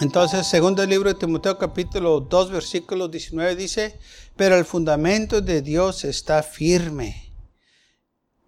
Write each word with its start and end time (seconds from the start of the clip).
Entonces, 0.00 0.46
segundo 0.46 0.86
libro 0.86 1.12
de 1.12 1.18
Timoteo 1.18 1.58
capítulo 1.58 2.20
2 2.20 2.52
versículo 2.52 3.08
19 3.08 3.56
dice, 3.56 3.98
pero 4.36 4.56
el 4.56 4.64
fundamento 4.64 5.40
de 5.40 5.60
Dios 5.60 6.04
está 6.04 6.44
firme. 6.44 7.32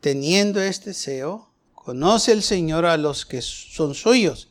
Teniendo 0.01 0.63
este 0.63 0.91
deseo, 0.91 1.51
conoce 1.75 2.31
el 2.31 2.45
Señor 2.45 2.87
a 2.87 2.97
los 2.97 3.27
que 3.27 3.43
son 3.43 3.97
suyos 3.97 4.49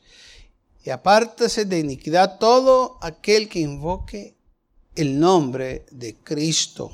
y 0.83 0.89
apártase 0.89 1.63
de 1.63 1.79
iniquidad 1.79 2.37
todo 2.37 2.97
aquel 3.01 3.47
que 3.47 3.61
invoque 3.61 4.35
el 4.93 5.21
nombre 5.21 5.85
de 5.91 6.17
Cristo. 6.17 6.91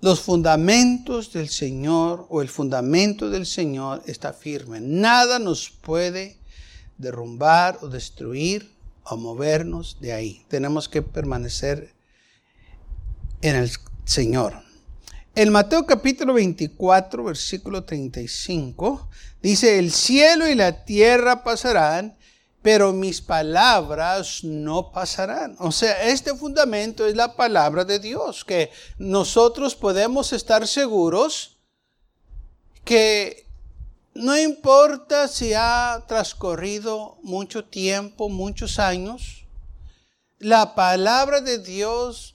Los 0.00 0.18
fundamentos 0.18 1.32
del 1.32 1.48
Señor 1.48 2.26
o 2.28 2.42
el 2.42 2.48
fundamento 2.48 3.30
del 3.30 3.46
Señor 3.46 4.02
está 4.06 4.32
firme. 4.32 4.80
Nada 4.80 5.38
nos 5.38 5.70
puede 5.70 6.38
derrumbar 6.98 7.78
o 7.82 7.88
destruir 7.88 8.70
o 9.04 9.16
movernos 9.16 9.98
de 10.00 10.12
ahí. 10.12 10.44
Tenemos 10.48 10.88
que 10.88 11.02
permanecer 11.02 11.94
en 13.42 13.56
el 13.56 13.70
Señor. 14.04 14.66
En 15.34 15.52
Mateo 15.52 15.84
capítulo 15.84 16.32
24, 16.32 17.22
versículo 17.24 17.84
35, 17.84 19.08
dice, 19.42 19.78
el 19.78 19.92
cielo 19.92 20.48
y 20.48 20.54
la 20.54 20.84
tierra 20.84 21.44
pasarán, 21.44 22.16
pero 22.62 22.92
mis 22.92 23.20
palabras 23.20 24.42
no 24.42 24.90
pasarán. 24.90 25.54
O 25.58 25.70
sea, 25.70 26.04
este 26.04 26.34
fundamento 26.34 27.06
es 27.06 27.14
la 27.14 27.36
palabra 27.36 27.84
de 27.84 27.98
Dios, 27.98 28.44
que 28.44 28.70
nosotros 28.98 29.76
podemos 29.76 30.32
estar 30.32 30.66
seguros 30.66 31.58
que 32.84 33.45
no 34.16 34.36
importa 34.38 35.28
si 35.28 35.52
ha 35.54 36.04
transcurrido 36.08 37.18
mucho 37.22 37.64
tiempo, 37.64 38.28
muchos 38.28 38.78
años, 38.78 39.44
la 40.38 40.74
palabra 40.74 41.40
de 41.40 41.58
Dios 41.58 42.34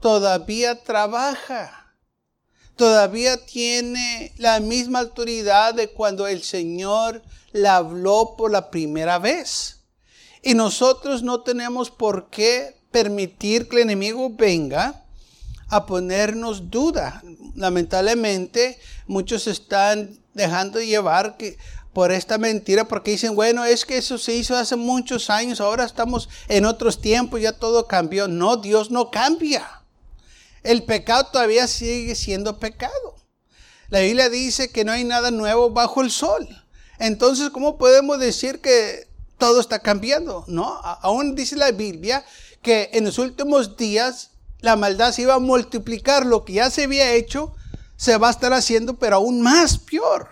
todavía 0.00 0.82
trabaja, 0.82 1.96
todavía 2.76 3.44
tiene 3.44 4.32
la 4.38 4.60
misma 4.60 5.00
autoridad 5.00 5.74
de 5.74 5.88
cuando 5.88 6.26
el 6.26 6.42
Señor 6.42 7.22
la 7.52 7.76
habló 7.76 8.34
por 8.36 8.50
la 8.50 8.70
primera 8.70 9.18
vez. 9.18 9.80
Y 10.42 10.54
nosotros 10.54 11.22
no 11.22 11.42
tenemos 11.42 11.90
por 11.90 12.30
qué 12.30 12.80
permitir 12.90 13.68
que 13.68 13.76
el 13.76 13.82
enemigo 13.82 14.30
venga 14.30 14.99
a 15.70 15.86
ponernos 15.86 16.70
duda. 16.70 17.22
Lamentablemente, 17.54 18.78
muchos 19.06 19.46
están 19.46 20.18
dejando 20.34 20.80
llevar 20.80 21.36
por 21.92 22.12
esta 22.12 22.38
mentira 22.38 22.86
porque 22.86 23.12
dicen, 23.12 23.34
bueno, 23.34 23.64
es 23.64 23.84
que 23.84 23.96
eso 23.96 24.18
se 24.18 24.34
hizo 24.34 24.56
hace 24.56 24.76
muchos 24.76 25.30
años, 25.30 25.60
ahora 25.60 25.84
estamos 25.84 26.28
en 26.48 26.64
otros 26.64 27.00
tiempos, 27.00 27.40
ya 27.40 27.52
todo 27.52 27.86
cambió. 27.86 28.28
No, 28.28 28.56
Dios 28.56 28.90
no 28.90 29.10
cambia. 29.10 29.82
El 30.62 30.82
pecado 30.82 31.28
todavía 31.32 31.66
sigue 31.66 32.14
siendo 32.14 32.58
pecado. 32.58 33.16
La 33.88 34.00
Biblia 34.00 34.28
dice 34.28 34.70
que 34.70 34.84
no 34.84 34.92
hay 34.92 35.04
nada 35.04 35.30
nuevo 35.30 35.70
bajo 35.70 36.02
el 36.02 36.10
sol. 36.10 36.46
Entonces, 36.98 37.50
¿cómo 37.50 37.78
podemos 37.78 38.18
decir 38.18 38.60
que 38.60 39.08
todo 39.38 39.60
está 39.60 39.78
cambiando? 39.78 40.44
No, 40.48 40.78
aún 40.82 41.34
dice 41.34 41.56
la 41.56 41.72
Biblia 41.72 42.24
que 42.62 42.90
en 42.92 43.04
los 43.04 43.18
últimos 43.18 43.76
días 43.76 44.32
la 44.60 44.76
maldad 44.76 45.12
se 45.12 45.22
iba 45.22 45.34
a 45.34 45.38
multiplicar, 45.38 46.26
lo 46.26 46.44
que 46.44 46.54
ya 46.54 46.70
se 46.70 46.84
había 46.84 47.12
hecho 47.12 47.54
se 47.96 48.16
va 48.16 48.28
a 48.28 48.32
estar 48.32 48.52
haciendo, 48.52 48.98
pero 48.98 49.16
aún 49.16 49.42
más 49.42 49.78
peor. 49.78 50.30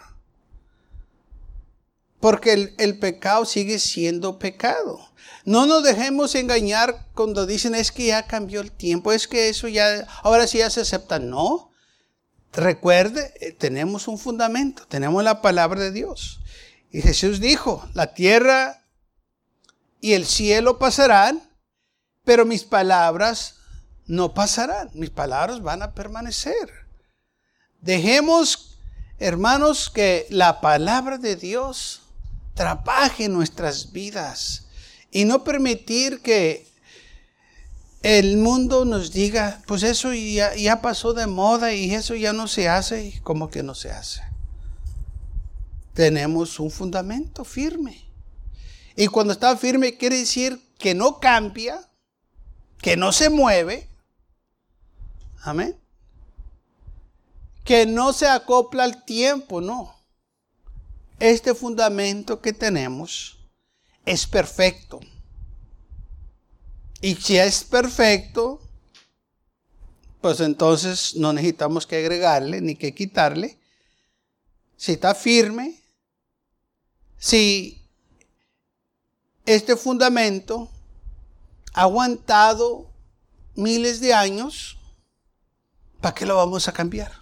Porque 2.21 2.53
el, 2.53 2.75
el, 2.78 2.99
pecado 2.99 3.44
sigue 3.44 3.78
siendo 3.78 4.39
pecado. 4.39 4.99
No 5.44 5.66
nos 5.66 5.83
dejemos 5.83 6.34
engañar 6.34 7.06
cuando 7.15 7.47
dicen 7.47 7.75
es 7.75 7.93
que 7.93 8.06
ya 8.06 8.27
cambió 8.27 8.61
el 8.61 8.72
tiempo, 8.72 9.12
es 9.12 9.28
que 9.28 9.49
eso 9.49 9.69
ya, 9.69 10.06
ahora 10.22 10.47
sí 10.47 10.59
ya 10.59 10.71
se 10.71 10.81
acepta. 10.81 11.19
No. 11.19 11.71
Recuerde, 12.53 13.34
eh, 13.41 13.53
tenemos 13.53 14.09
un 14.09 14.19
fundamento, 14.19 14.87
tenemos 14.89 15.22
la 15.22 15.43
palabra 15.43 15.81
de 15.81 15.93
Dios. 15.93 16.41
Y 16.91 17.03
Jesús 17.03 17.41
dijo, 17.41 17.89
la 17.93 18.15
tierra 18.15 18.87
y 20.00 20.15
el 20.15 20.27
cielo 20.27 20.78
pasarán, 20.78 21.43
pero 22.25 22.47
mis 22.47 22.65
palabras 22.65 23.58
no 24.09 24.35
pasarán, 24.35 24.91
mis 24.95 25.11
palabras 25.11 25.63
van 25.63 25.83
a 25.83 25.93
permanecer. 25.93 26.71
Dejemos, 27.81 28.81
hermanos, 29.19 29.91
que 29.91 30.27
la 30.31 30.61
palabra 30.61 31.19
de 31.19 31.37
Dios 31.37 32.03
trabaje 32.55 33.29
nuestras 33.29 33.93
vidas 33.93 34.67
y 35.13 35.25
no 35.25 35.45
permitir 35.45 36.21
que 36.21 36.67
el 38.03 38.37
mundo 38.39 38.85
nos 38.85 39.13
diga, 39.13 39.63
pues 39.67 39.83
eso 39.83 40.13
ya, 40.15 40.55
ya 40.55 40.81
pasó 40.81 41.13
de 41.15 41.27
moda 41.27 41.73
y 41.73 41.95
eso 41.95 42.15
ya 42.15 42.33
no 42.33 42.49
se 42.49 42.69
hace, 42.69 43.07
y 43.07 43.13
como 43.21 43.51
que 43.51 43.63
no 43.63 43.75
se 43.75 43.91
hace. 43.91 44.23
Tenemos 45.95 46.61
un 46.61 46.71
fundamento 46.71 47.45
firme. 47.45 48.05
Y 48.97 49.09
cuando 49.09 49.33
está 49.33 49.57
firme 49.57 49.97
quiere 49.97 50.19
decir 50.19 50.61
que 50.79 50.95
no 50.95 51.21
cambia, 51.21 51.89
que 52.81 52.97
no 52.97 53.13
se 53.13 53.31
mueve. 53.31 53.89
Amén 55.43 55.76
que 57.69 57.84
no 57.84 58.15
se 58.15 58.26
acopla 58.26 58.84
al 58.84 59.04
tiempo, 59.04 59.60
no. 59.60 59.94
Este 61.21 61.54
fundamento 61.54 62.41
que 62.41 62.54
tenemos 62.54 63.41
es 64.06 64.27
perfecto. 64.27 65.00
Y 67.03 67.15
si 67.16 67.37
es 67.37 67.65
perfecto, 67.65 68.59
pues 70.22 70.41
entonces 70.41 71.15
no 71.16 71.34
necesitamos 71.34 71.87
que 71.87 71.97
agregarle 71.97 72.62
ni 72.62 72.75
que 72.75 72.94
quitarle. 72.94 73.59
Si 74.78 74.93
está 74.93 75.15
firme, 75.15 75.78
si 77.19 77.87
este 79.44 79.77
fundamento 79.77 80.71
ha 81.75 81.82
aguantado 81.82 82.91
miles 83.56 84.00
de 84.00 84.15
años, 84.15 84.78
¿para 86.00 86.14
qué 86.14 86.26
lo 86.26 86.36
vamos 86.36 86.69
a 86.69 86.72
cambiar? 86.72 87.12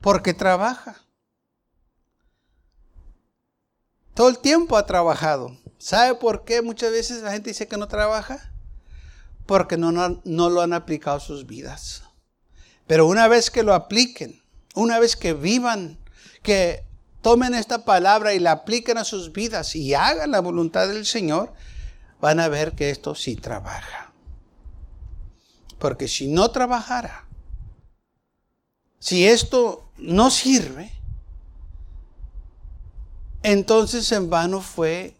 Porque 0.00 0.34
trabaja. 0.34 0.96
Todo 4.14 4.28
el 4.28 4.38
tiempo 4.38 4.76
ha 4.76 4.86
trabajado. 4.86 5.56
¿Sabe 5.78 6.14
por 6.16 6.44
qué 6.44 6.60
muchas 6.60 6.90
veces 6.90 7.22
la 7.22 7.32
gente 7.32 7.50
dice 7.50 7.68
que 7.68 7.76
no 7.76 7.86
trabaja? 7.86 8.52
Porque 9.46 9.76
no, 9.76 9.92
no, 9.92 10.50
lo 10.50 10.60
han 10.60 10.72
aplicado 10.72 11.16
a 11.16 11.20
sus 11.20 11.46
vidas. 11.46 12.02
Pero 12.86 13.06
una 13.06 13.28
vez 13.28 13.50
que 13.50 13.62
lo 13.62 13.74
apliquen, 13.74 14.42
una 14.74 14.98
vez 14.98 15.14
que 15.14 15.34
vivan, 15.34 15.98
que 16.42 16.84
tomen 17.22 17.54
esta 17.54 17.84
palabra 17.84 18.34
y 18.34 18.40
la 18.40 18.52
apliquen 18.52 18.98
a 18.98 19.04
sus 19.04 19.32
vidas 19.32 19.76
y 19.76 19.94
hagan 19.94 20.32
la 20.32 20.40
voluntad 20.40 20.88
del 20.88 21.06
Señor, 21.06 21.52
van 22.20 22.40
a 22.40 22.48
ver 22.48 22.72
que 22.72 22.90
esto 22.90 23.14
sí 23.14 23.36
trabaja. 23.36 24.07
Porque 25.78 26.08
si 26.08 26.28
no 26.28 26.50
trabajara, 26.50 27.26
si 28.98 29.26
esto 29.26 29.88
no 29.96 30.30
sirve, 30.30 30.92
entonces 33.42 34.10
en 34.12 34.28
vano 34.28 34.60
fue 34.60 35.14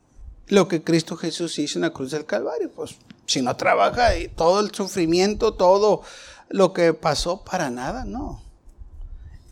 lo 0.49 0.67
que 0.67 0.83
Cristo 0.83 1.17
Jesús 1.17 1.59
hizo 1.59 1.79
en 1.79 1.83
la 1.83 1.91
cruz 1.91 2.11
del 2.11 2.27
Calvario. 2.27 2.71
Pues 2.71 2.97
si 3.27 3.43
no 3.43 3.57
trabaja 3.57 4.11
todo 4.35 4.61
el 4.61 4.75
sufrimiento, 4.75 5.55
todo 5.55 6.03
lo 6.49 6.73
que 6.73 6.95
pasó, 6.95 7.45
para 7.45 7.71
nada, 7.71 8.05
no. 8.05 8.43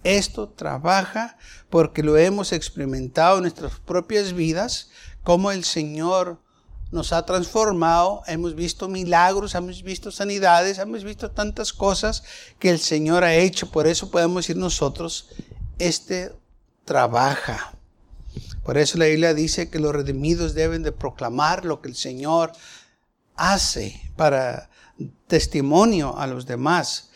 Esto 0.03 0.49
trabaja 0.49 1.37
porque 1.69 2.03
lo 2.03 2.17
hemos 2.17 2.53
experimentado 2.53 3.37
en 3.37 3.43
nuestras 3.43 3.79
propias 3.81 4.33
vidas, 4.33 4.91
como 5.23 5.51
el 5.51 5.65
Señor 5.65 6.41
nos 6.91 7.13
ha 7.13 7.27
transformado, 7.27 8.23
hemos 8.27 8.55
visto 8.55 8.89
milagros, 8.89 9.55
hemos 9.55 9.83
visto 9.83 10.11
sanidades, 10.11 10.79
hemos 10.79 11.03
visto 11.03 11.31
tantas 11.31 11.73
cosas 11.73 12.23
que 12.59 12.71
el 12.71 12.79
Señor 12.79 13.25
ha 13.25 13.35
hecho. 13.35 13.71
Por 13.71 13.87
eso 13.87 14.11
podemos 14.11 14.45
decir 14.45 14.57
nosotros, 14.57 15.29
este 15.79 16.33
trabaja. 16.85 17.73
Por 18.63 18.79
eso 18.79 18.99
la 18.99 19.07
Biblia 19.07 19.35
dice 19.35 19.69
que 19.69 19.79
los 19.79 19.95
redimidos 19.95 20.55
deben 20.55 20.83
de 20.83 20.93
proclamar 20.93 21.65
lo 21.65 21.81
que 21.81 21.89
el 21.89 21.97
Señor 21.97 22.53
hace 23.35 24.01
para 24.17 24.71
testimonio 25.27 26.17
a 26.17 26.27
los 26.27 26.47
demás. 26.47 27.11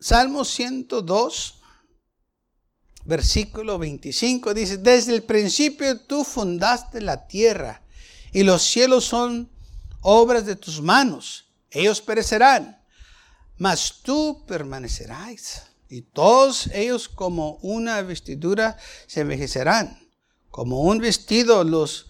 Salmo 0.00 0.44
102, 0.44 1.60
versículo 3.04 3.78
25 3.78 4.54
dice, 4.54 4.76
desde 4.76 5.14
el 5.14 5.24
principio 5.24 6.00
tú 6.00 6.22
fundaste 6.22 7.00
la 7.00 7.26
tierra 7.26 7.82
y 8.32 8.42
los 8.42 8.62
cielos 8.62 9.04
son 9.04 9.50
obras 10.00 10.46
de 10.46 10.56
tus 10.56 10.80
manos. 10.80 11.46
Ellos 11.70 12.00
perecerán, 12.00 12.80
mas 13.56 14.00
tú 14.02 14.44
permanecerás. 14.46 15.64
Y 15.88 16.02
todos 16.02 16.68
ellos 16.68 17.08
como 17.08 17.54
una 17.62 18.02
vestidura 18.02 18.76
se 19.06 19.20
envejecerán. 19.20 19.98
Como 20.50 20.82
un 20.82 20.98
vestido 20.98 21.64
los 21.64 22.06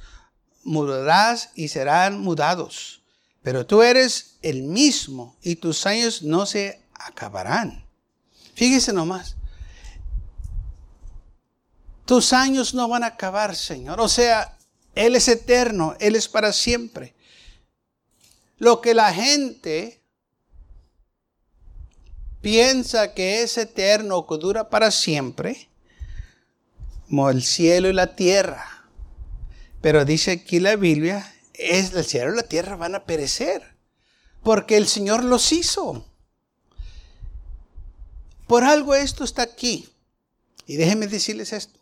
mudarás 0.65 1.51
y 1.55 1.69
serán 1.69 2.21
mudados. 2.21 3.03
Pero 3.43 3.67
tú 3.67 3.83
eres 3.83 4.39
el 4.43 4.65
mismo 4.65 5.37
y 5.43 5.57
tus 5.57 5.87
años 5.87 6.23
no 6.23 6.45
se 6.45 6.85
acabarán. 6.93 7.87
Fíjese 8.55 8.93
nomás. 8.93 9.37
Tus 12.05 12.33
años 12.33 12.75
no 12.75 12.89
van 12.89 13.05
a 13.05 13.09
acabar, 13.09 13.55
Señor. 13.55 14.01
O 14.01 14.09
sea, 14.09 14.58
Él 14.99 15.15
es 15.15 15.29
eterno, 15.29 15.95
Él 16.01 16.17
es 16.17 16.27
para 16.27 16.53
siempre. 16.53 17.15
Lo 18.57 18.81
que 18.81 18.95
la 18.95 19.15
gente 19.15 20.03
piensa 22.41 23.15
que 23.15 23.43
es 23.43 23.57
eterno, 23.59 24.27
que 24.27 24.39
dura 24.39 24.71
para 24.71 24.91
siempre, 24.91 25.69
como 27.07 27.31
el 27.31 27.45
cielo 27.45 27.89
y 27.89 27.93
la 27.93 28.17
tierra. 28.17 28.89
Pero 29.81 30.05
dice 30.05 30.33
aquí 30.33 30.59
la 30.59 30.75
Biblia, 30.75 31.33
es 31.55 31.93
el 31.93 32.05
cielo 32.05 32.33
y 32.33 32.37
la 32.37 32.43
tierra 32.43 32.75
van 32.75 32.97
a 32.97 33.05
perecer, 33.05 33.77
porque 34.43 34.77
el 34.77 34.89
Señor 34.89 35.23
los 35.23 35.53
hizo. 35.53 36.05
Por 38.49 38.65
algo 38.65 38.97
esto 38.97 39.23
está 39.23 39.43
aquí. 39.43 39.89
Y 40.67 40.75
déjenme 40.75 41.07
decirles 41.07 41.53
esto. 41.53 41.79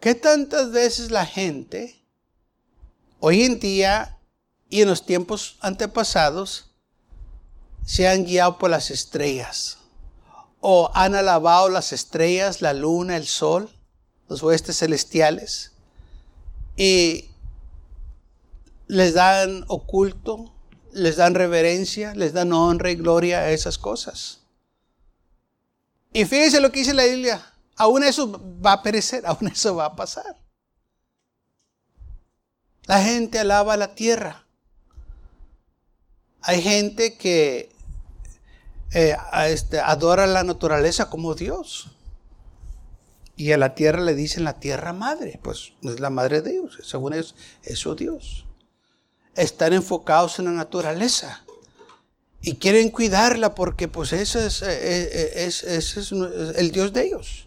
¿Qué 0.00 0.14
tantas 0.14 0.70
veces 0.72 1.10
la 1.10 1.26
gente 1.26 1.97
hoy 3.20 3.44
en 3.44 3.60
día 3.60 4.18
y 4.68 4.82
en 4.82 4.88
los 4.88 5.04
tiempos 5.04 5.56
antepasados 5.60 6.70
se 7.84 8.08
han 8.08 8.24
guiado 8.24 8.58
por 8.58 8.70
las 8.70 8.90
estrellas? 8.90 9.78
¿O 10.60 10.90
han 10.94 11.14
alabado 11.14 11.68
las 11.68 11.92
estrellas, 11.92 12.60
la 12.60 12.72
luna, 12.72 13.16
el 13.16 13.26
sol, 13.26 13.70
los 14.28 14.42
oestes 14.42 14.78
celestiales? 14.78 15.72
Y 16.76 17.30
les 18.88 19.14
dan 19.14 19.64
oculto, 19.68 20.52
les 20.92 21.16
dan 21.16 21.34
reverencia, 21.34 22.14
les 22.14 22.32
dan 22.32 22.52
honra 22.52 22.90
y 22.90 22.96
gloria 22.96 23.40
a 23.40 23.50
esas 23.50 23.78
cosas. 23.78 24.40
Y 26.12 26.24
fíjense 26.24 26.60
lo 26.60 26.72
que 26.72 26.80
dice 26.80 26.94
la 26.94 27.04
Biblia, 27.04 27.40
aún 27.76 28.02
eso 28.02 28.40
va 28.64 28.72
a 28.72 28.82
perecer, 28.82 29.26
aún 29.26 29.48
eso 29.48 29.76
va 29.76 29.86
a 29.86 29.96
pasar. 29.96 30.36
La 32.88 33.02
gente 33.02 33.38
alaba 33.38 33.76
la 33.76 33.94
tierra. 33.94 34.46
Hay 36.40 36.62
gente 36.62 37.18
que 37.18 37.70
eh, 38.92 39.14
este, 39.46 39.78
adora 39.78 40.26
la 40.26 40.42
naturaleza 40.42 41.10
como 41.10 41.34
Dios. 41.34 41.90
Y 43.36 43.52
a 43.52 43.58
la 43.58 43.74
tierra 43.74 44.00
le 44.00 44.14
dicen 44.14 44.42
la 44.42 44.58
tierra 44.58 44.94
madre, 44.94 45.38
pues 45.42 45.74
no 45.82 45.92
es 45.92 46.00
la 46.00 46.08
madre 46.08 46.40
de 46.40 46.52
Dios, 46.52 46.78
según 46.82 47.12
es 47.12 47.34
su 47.74 47.94
Dios. 47.94 48.46
Están 49.36 49.74
enfocados 49.74 50.38
en 50.38 50.46
la 50.46 50.52
naturaleza 50.52 51.44
y 52.40 52.56
quieren 52.56 52.90
cuidarla 52.90 53.54
porque 53.54 53.86
pues 53.86 54.14
ese 54.14 54.46
es, 54.46 54.62
eh, 54.62 54.68
eh, 54.72 55.32
es, 55.44 55.62
es, 55.62 56.10
el 56.10 56.70
Dios 56.72 56.94
de 56.94 57.04
ellos. 57.04 57.46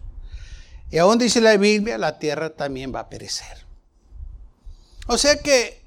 Y 0.91 0.99
aún 0.99 1.17
dice 1.17 1.41
la 1.41 1.57
Biblia, 1.57 1.97
la 1.97 2.19
tierra 2.19 2.51
también 2.51 2.93
va 2.93 3.01
a 3.01 3.09
perecer. 3.09 3.70
O 5.11 5.17
sea 5.17 5.35
que 5.35 5.83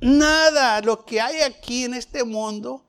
nada, 0.00 0.80
lo 0.80 1.04
que 1.04 1.20
hay 1.20 1.42
aquí 1.42 1.84
en 1.84 1.92
este 1.92 2.24
mundo, 2.24 2.82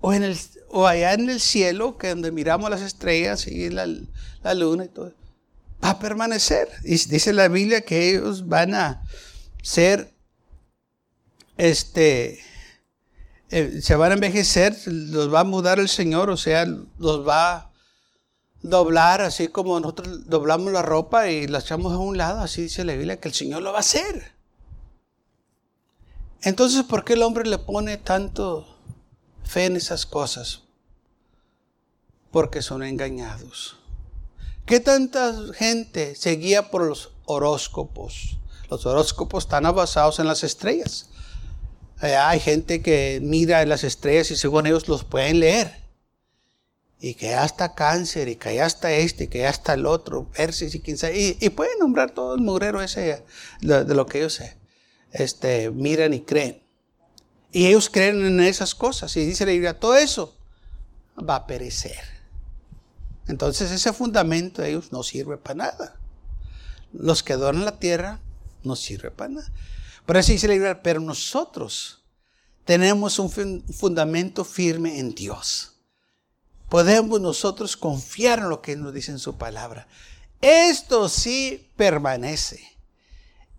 o, 0.00 0.12
en 0.12 0.22
el, 0.22 0.38
o 0.70 0.86
allá 0.86 1.14
en 1.14 1.28
el 1.28 1.40
cielo, 1.40 1.98
que 1.98 2.10
donde 2.10 2.30
miramos 2.30 2.70
las 2.70 2.80
estrellas 2.80 3.48
y 3.48 3.70
la, 3.70 3.88
la 4.44 4.54
luna 4.54 4.84
y 4.84 4.88
todo, 4.88 5.14
va 5.82 5.90
a 5.90 5.98
permanecer. 5.98 6.68
Y 6.84 6.96
dice 7.06 7.32
la 7.32 7.48
Biblia 7.48 7.80
que 7.80 8.10
ellos 8.10 8.46
van 8.46 8.76
a 8.76 9.02
ser, 9.64 10.12
este, 11.56 12.38
eh, 13.50 13.80
se 13.82 13.96
van 13.96 14.12
a 14.12 14.14
envejecer, 14.14 14.76
los 14.86 15.34
va 15.34 15.40
a 15.40 15.44
mudar 15.44 15.80
el 15.80 15.88
Señor, 15.88 16.30
o 16.30 16.36
sea, 16.36 16.66
los 16.66 17.26
va 17.26 17.52
a 17.52 17.70
doblar, 18.62 19.22
así 19.22 19.48
como 19.48 19.80
nosotros 19.80 20.28
doblamos 20.28 20.72
la 20.72 20.82
ropa 20.82 21.28
y 21.30 21.48
la 21.48 21.58
echamos 21.58 21.92
a 21.92 21.98
un 21.98 22.16
lado, 22.16 22.42
así 22.42 22.62
dice 22.62 22.84
la 22.84 22.92
Biblia 22.92 23.18
que 23.18 23.26
el 23.26 23.34
Señor 23.34 23.62
lo 23.62 23.72
va 23.72 23.78
a 23.78 23.80
hacer. 23.80 24.40
Entonces, 26.42 26.82
¿por 26.82 27.04
qué 27.04 27.12
el 27.12 27.22
hombre 27.22 27.48
le 27.48 27.58
pone 27.58 27.96
tanto 27.96 28.66
fe 29.44 29.66
en 29.66 29.76
esas 29.76 30.06
cosas? 30.06 30.62
Porque 32.30 32.62
son 32.62 32.82
engañados. 32.82 33.76
¿Qué 34.66 34.80
tanta 34.80 35.34
gente 35.54 36.14
se 36.16 36.36
guía 36.36 36.70
por 36.70 36.84
los 36.84 37.12
horóscopos? 37.26 38.38
Los 38.70 38.86
horóscopos 38.86 39.44
están 39.44 39.64
basados 39.74 40.18
en 40.18 40.26
las 40.26 40.42
estrellas. 40.44 41.10
Eh, 42.00 42.16
hay 42.16 42.40
gente 42.40 42.82
que 42.82 43.20
mira 43.22 43.64
las 43.64 43.84
estrellas 43.84 44.30
y 44.30 44.36
según 44.36 44.66
ellos 44.66 44.88
los 44.88 45.04
pueden 45.04 45.40
leer. 45.40 45.82
Y 46.98 47.14
que 47.14 47.26
ya 47.26 47.44
está 47.44 47.74
cáncer, 47.74 48.28
y 48.28 48.36
que 48.36 48.54
ya 48.54 48.66
está 48.66 48.92
este, 48.92 49.24
y 49.24 49.28
que 49.28 49.40
ya 49.40 49.50
está 49.50 49.74
el 49.74 49.86
otro, 49.86 50.24
Persis 50.36 50.74
y 50.74 50.80
quién 50.80 50.96
sabe. 50.96 51.36
Y, 51.40 51.50
pueden 51.50 51.78
nombrar 51.80 52.12
todo 52.12 52.36
el 52.36 52.40
mugrero 52.40 52.80
ese 52.80 53.24
de, 53.60 53.94
lo 53.94 54.06
que 54.06 54.18
ellos 54.18 54.40
este, 55.12 55.70
miran 55.70 56.14
y 56.14 56.20
creen. 56.22 56.62
Y 57.52 57.66
ellos 57.66 57.90
creen 57.90 58.24
en 58.24 58.40
esas 58.40 58.74
cosas. 58.74 59.16
Y 59.16 59.24
dice 59.24 59.46
la 59.46 59.52
Biblia, 59.52 59.78
todo 59.78 59.96
eso 59.96 60.36
va 61.16 61.36
a 61.36 61.46
perecer. 61.46 62.00
Entonces 63.28 63.70
ese 63.70 63.92
fundamento 63.92 64.62
de 64.62 64.70
ellos 64.70 64.90
no 64.92 65.02
sirve 65.02 65.36
para 65.36 65.54
nada. 65.54 65.96
Los 66.92 67.22
que 67.22 67.34
adoran 67.34 67.64
la 67.64 67.78
tierra 67.78 68.20
no 68.64 68.74
sirve 68.76 69.10
para 69.10 69.30
nada. 69.34 69.52
Por 70.06 70.16
eso 70.16 70.32
dice 70.32 70.48
la 70.48 70.54
Biblia, 70.54 70.82
pero 70.82 71.00
nosotros 71.00 72.02
tenemos 72.64 73.18
un 73.18 73.30
fundamento 73.72 74.44
firme 74.44 74.98
en 74.98 75.14
Dios. 75.14 75.74
Podemos 76.68 77.20
nosotros 77.20 77.76
confiar 77.76 78.38
en 78.40 78.48
lo 78.48 78.62
que 78.62 78.76
nos 78.76 78.94
dice 78.94 79.12
en 79.12 79.18
su 79.18 79.36
palabra. 79.36 79.86
Esto 80.40 81.08
sí 81.08 81.70
permanece. 81.76 82.71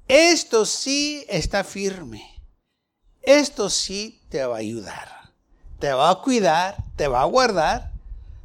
Esto 0.08 0.66
sí 0.66 1.26
está 1.30 1.64
firme. 1.64 2.42
Esto 3.22 3.70
sí 3.70 4.22
te 4.30 4.46
va 4.46 4.56
a 4.56 4.60
ayudar. 4.60 5.34
Te 5.80 5.92
va 5.92 6.10
a 6.10 6.22
cuidar, 6.22 6.78
te 6.96 7.08
va 7.08 7.22
a 7.22 7.26
guardar 7.26 7.94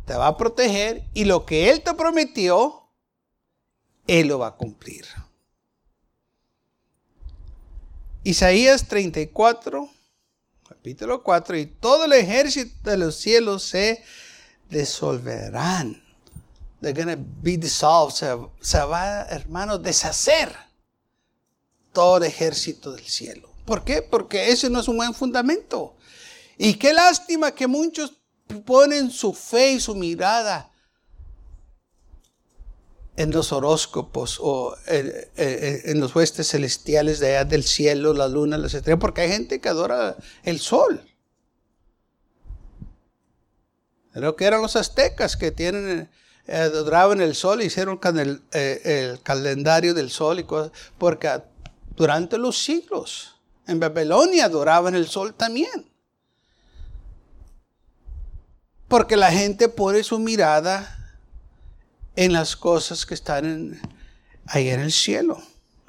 te 0.08 0.14
va 0.14 0.28
a 0.28 0.36
proteger 0.38 1.04
y 1.12 1.26
lo 1.26 1.44
que 1.44 1.70
Él 1.70 1.82
te 1.82 1.92
prometió, 1.92 2.88
Él 4.06 4.28
lo 4.28 4.38
va 4.38 4.48
a 4.48 4.56
cumplir. 4.56 5.04
Isaías 8.24 8.88
34, 8.88 9.86
capítulo 10.66 11.22
4, 11.22 11.58
y 11.58 11.66
todo 11.66 12.06
el 12.06 12.14
ejército 12.14 12.90
de 12.90 12.96
los 12.96 13.16
cielos 13.16 13.64
se 13.64 14.02
disolverán. 14.70 16.02
They're 16.80 17.16
to 17.16 17.22
be 17.42 17.58
dissolved. 17.58 18.14
Se, 18.14 18.34
se 18.62 18.80
va, 18.84 19.24
hermano, 19.24 19.76
deshacer 19.76 20.56
todo 21.98 22.18
el 22.18 22.22
ejército 22.22 22.92
del 22.92 23.04
cielo. 23.04 23.50
¿Por 23.64 23.82
qué? 23.82 24.02
Porque 24.02 24.52
ese 24.52 24.70
no 24.70 24.78
es 24.78 24.86
un 24.86 24.98
buen 24.98 25.12
fundamento. 25.12 25.96
Y 26.56 26.74
qué 26.74 26.92
lástima 26.92 27.50
que 27.50 27.66
muchos 27.66 28.12
ponen 28.64 29.10
su 29.10 29.32
fe 29.34 29.72
y 29.72 29.80
su 29.80 29.96
mirada 29.96 30.70
en 33.16 33.32
los 33.32 33.50
horóscopos 33.50 34.38
o 34.40 34.76
en, 34.86 35.98
los 35.98 36.14
huestes 36.14 36.48
celestiales 36.48 37.18
de 37.18 37.36
allá 37.36 37.44
del 37.44 37.64
cielo, 37.64 38.14
la 38.14 38.28
luna, 38.28 38.58
las 38.58 38.74
estrellas, 38.74 39.00
porque 39.00 39.22
hay 39.22 39.30
gente 39.30 39.60
que 39.60 39.68
adora 39.68 40.16
el 40.44 40.60
sol. 40.60 41.04
Creo 44.12 44.36
que 44.36 44.44
eran 44.44 44.62
los 44.62 44.76
aztecas 44.76 45.36
que 45.36 45.50
tienen, 45.50 46.08
eh, 46.46 46.54
adoraban 46.54 47.20
el 47.20 47.34
sol, 47.34 47.60
hicieron 47.60 47.98
el, 48.20 48.40
eh, 48.52 48.82
el 48.84 49.20
calendario 49.20 49.94
del 49.94 50.10
sol 50.10 50.38
y 50.38 50.44
cosas, 50.44 50.70
porque 50.96 51.28
durante 51.98 52.38
los 52.38 52.56
siglos 52.62 53.34
en 53.66 53.80
Babilonia 53.80 54.44
adoraban 54.44 54.94
el 54.94 55.08
sol 55.08 55.34
también. 55.34 55.90
Porque 58.86 59.16
la 59.16 59.32
gente 59.32 59.68
pone 59.68 60.04
su 60.04 60.20
mirada 60.20 60.96
en 62.14 62.32
las 62.32 62.54
cosas 62.54 63.04
que 63.04 63.14
están 63.14 63.80
ahí 64.46 64.68
en 64.68 64.80
el 64.80 64.92
cielo. 64.92 65.42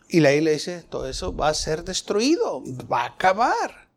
Y 0.10 0.20
la 0.20 0.34
iglesia 0.34 0.78
dice, 0.78 0.88
todo 0.90 1.08
eso 1.08 1.34
va 1.34 1.50
a 1.50 1.54
ser 1.54 1.84
destruido, 1.84 2.64
va 2.92 3.04
a 3.04 3.10
acabar. 3.10 3.88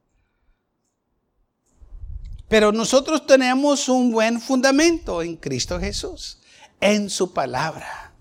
Pero 2.47 2.73
nosotros 2.73 3.27
tenemos 3.27 3.89
un 3.89 4.13
buen 4.13 4.39
fundamento 4.39 5.23
en 5.23 5.37
Cristo 5.37 5.81
Jesús, 5.81 6.39
en 6.79 7.09
su 7.09 7.33
palabra. 7.33 8.13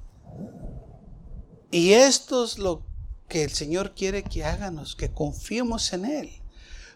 Y 1.70 1.92
esto 1.92 2.46
es 2.46 2.58
lo 2.58 2.91
que 3.32 3.46
el 3.46 3.52
Señor 3.52 3.96
quiere 3.96 4.24
que 4.24 4.44
háganos, 4.44 4.94
que 4.94 5.10
confiemos 5.10 5.94
en 5.94 6.04
Él. 6.04 6.32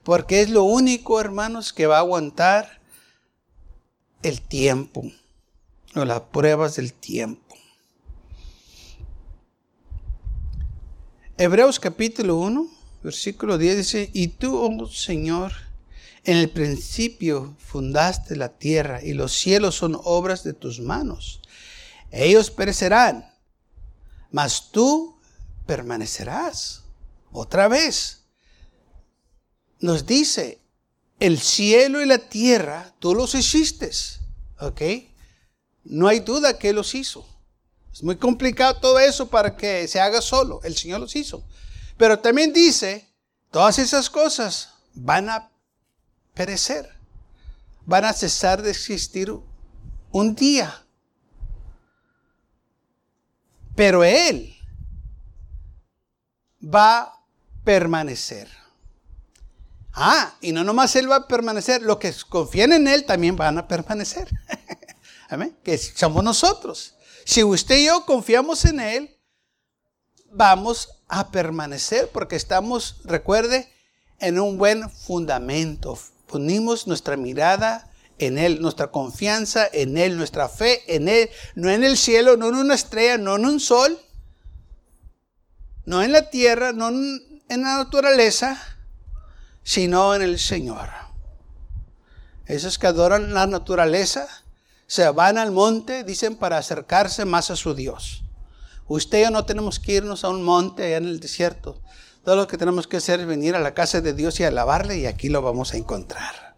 Porque 0.03 0.41
es 0.41 0.49
lo 0.49 0.63
único, 0.63 1.21
hermanos, 1.21 1.71
que 1.71 1.87
va 1.87 1.95
a 1.95 1.99
aguantar 1.99 2.81
el 4.21 4.41
tiempo, 4.41 5.09
o 5.95 6.03
las 6.03 6.19
pruebas 6.19 6.75
del 6.75 6.91
tiempo. 6.91 7.55
Hebreos 11.37 11.79
capítulo 11.79 12.35
1, 12.35 12.69
versículo 13.01 13.57
10 13.57 13.77
dice, 13.77 14.09
y 14.11 14.27
tú, 14.27 14.57
oh 14.57 14.87
Señor, 14.89 15.53
en 16.25 16.35
el 16.35 16.49
principio 16.49 17.55
fundaste 17.59 18.35
la 18.35 18.49
tierra 18.49 19.01
y 19.01 19.13
los 19.13 19.31
cielos 19.31 19.75
son 19.75 19.97
obras 20.03 20.43
de 20.43 20.51
tus 20.51 20.81
manos. 20.81 21.39
Ellos 22.11 22.51
perecerán, 22.51 23.33
mas 24.31 24.71
tú 24.71 25.14
permanecerás. 25.65 26.83
Otra 27.31 27.67
vez, 27.67 28.23
nos 29.79 30.05
dice, 30.05 30.61
el 31.19 31.39
cielo 31.39 32.01
y 32.01 32.05
la 32.05 32.17
tierra, 32.17 32.93
tú 32.99 33.15
los 33.15 33.35
hiciste. 33.35 33.91
¿Ok? 34.59 34.81
No 35.83 36.07
hay 36.07 36.19
duda 36.19 36.57
que 36.57 36.73
los 36.73 36.95
hizo. 36.95 37.27
Es 37.91 38.03
muy 38.03 38.17
complicado 38.17 38.79
todo 38.79 38.99
eso 38.99 39.27
para 39.27 39.55
que 39.55 39.87
se 39.87 39.99
haga 39.99 40.21
solo. 40.21 40.59
El 40.63 40.75
Señor 40.75 40.99
los 40.99 41.15
hizo. 41.15 41.43
Pero 41.97 42.19
también 42.19 42.51
dice, 42.51 43.09
todas 43.51 43.79
esas 43.79 44.09
cosas 44.09 44.69
van 44.93 45.29
a 45.29 45.51
perecer. 46.33 46.89
Van 47.85 48.03
a 48.03 48.13
cesar 48.13 48.61
de 48.61 48.71
existir 48.71 49.33
un 50.11 50.35
día. 50.35 50.85
Pero 53.75 54.03
Él 54.03 54.54
va 56.65 56.99
a 56.99 57.21
permanecer. 57.63 58.49
Ah, 59.93 60.35
y 60.41 60.51
no 60.51 60.63
nomás 60.63 60.95
Él 60.95 61.09
va 61.09 61.17
a 61.17 61.27
permanecer, 61.27 61.81
los 61.81 61.97
que 61.97 62.13
confían 62.27 62.73
en 62.73 62.87
Él 62.87 63.05
también 63.05 63.35
van 63.35 63.57
a 63.57 63.67
permanecer. 63.67 64.27
Amén. 65.29 65.55
Que 65.63 65.77
somos 65.77 66.23
nosotros. 66.23 66.95
Si 67.23 67.43
usted 67.43 67.77
y 67.77 67.85
yo 67.85 68.05
confiamos 68.05 68.65
en 68.65 68.79
Él, 68.79 69.17
vamos 70.31 70.89
a 71.07 71.31
permanecer 71.31 72.09
porque 72.11 72.35
estamos, 72.35 73.01
recuerde, 73.05 73.71
en 74.19 74.39
un 74.39 74.57
buen 74.57 74.89
fundamento. 74.89 75.97
Ponimos 76.27 76.87
nuestra 76.87 77.15
mirada 77.15 77.89
en 78.17 78.37
Él, 78.37 78.61
nuestra 78.61 78.91
confianza 78.91 79.67
en 79.71 79.97
Él, 79.97 80.17
nuestra 80.17 80.49
fe 80.49 80.83
en 80.93 81.07
Él, 81.07 81.29
no 81.55 81.69
en 81.69 81.83
el 81.83 81.97
cielo, 81.97 82.37
no 82.37 82.49
en 82.49 82.55
una 82.55 82.75
estrella, 82.75 83.17
no 83.17 83.35
en 83.35 83.45
un 83.45 83.59
sol, 83.59 83.99
no 85.85 86.03
en 86.03 86.11
la 86.11 86.29
tierra, 86.29 86.73
no 86.73 86.89
en 86.89 87.61
la 87.61 87.77
naturaleza, 87.77 88.61
sino 89.63 90.15
en 90.15 90.21
el 90.21 90.39
Señor. 90.39 90.89
Esos 92.45 92.77
que 92.77 92.87
adoran 92.87 93.33
la 93.33 93.47
naturaleza, 93.47 94.27
se 94.87 95.09
van 95.09 95.37
al 95.37 95.51
monte, 95.51 96.03
dicen, 96.03 96.35
para 96.35 96.57
acercarse 96.57 97.25
más 97.25 97.49
a 97.49 97.55
su 97.55 97.73
Dios. 97.73 98.23
Usted 98.87 99.19
y 99.19 99.23
yo 99.23 99.31
no 99.31 99.45
tenemos 99.45 99.79
que 99.79 99.93
irnos 99.93 100.23
a 100.23 100.29
un 100.29 100.43
monte 100.43 100.85
allá 100.85 100.97
en 100.97 101.05
el 101.05 101.19
desierto. 101.19 101.81
Todo 102.23 102.35
lo 102.35 102.47
que 102.47 102.57
tenemos 102.57 102.87
que 102.87 102.97
hacer 102.97 103.19
es 103.19 103.25
venir 103.25 103.55
a 103.55 103.59
la 103.59 103.73
casa 103.73 104.01
de 104.01 104.13
Dios 104.13 104.39
y 104.39 104.43
alabarle 104.43 104.97
y 104.99 105.05
aquí 105.07 105.29
lo 105.29 105.41
vamos 105.41 105.73
a 105.73 105.77
encontrar. 105.77 106.55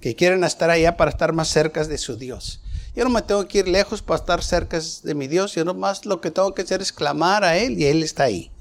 Que 0.00 0.14
quieren 0.14 0.44
estar 0.44 0.70
allá 0.70 0.96
para 0.96 1.10
estar 1.10 1.32
más 1.32 1.48
cerca 1.48 1.84
de 1.84 1.98
su 1.98 2.16
Dios. 2.16 2.62
Yo 2.94 3.04
no 3.04 3.10
me 3.10 3.22
tengo 3.22 3.46
que 3.48 3.58
ir 3.58 3.68
lejos 3.68 4.02
para 4.02 4.20
estar 4.20 4.42
cerca 4.42 4.78
de 5.02 5.14
mi 5.14 5.26
Dios. 5.26 5.54
Yo 5.54 5.64
nomás 5.64 6.06
lo 6.06 6.20
que 6.20 6.30
tengo 6.30 6.54
que 6.54 6.62
hacer 6.62 6.80
es 6.80 6.92
clamar 6.92 7.42
a 7.42 7.56
Él 7.56 7.78
y 7.78 7.86
Él 7.86 8.02
está 8.02 8.24
ahí. 8.24 8.52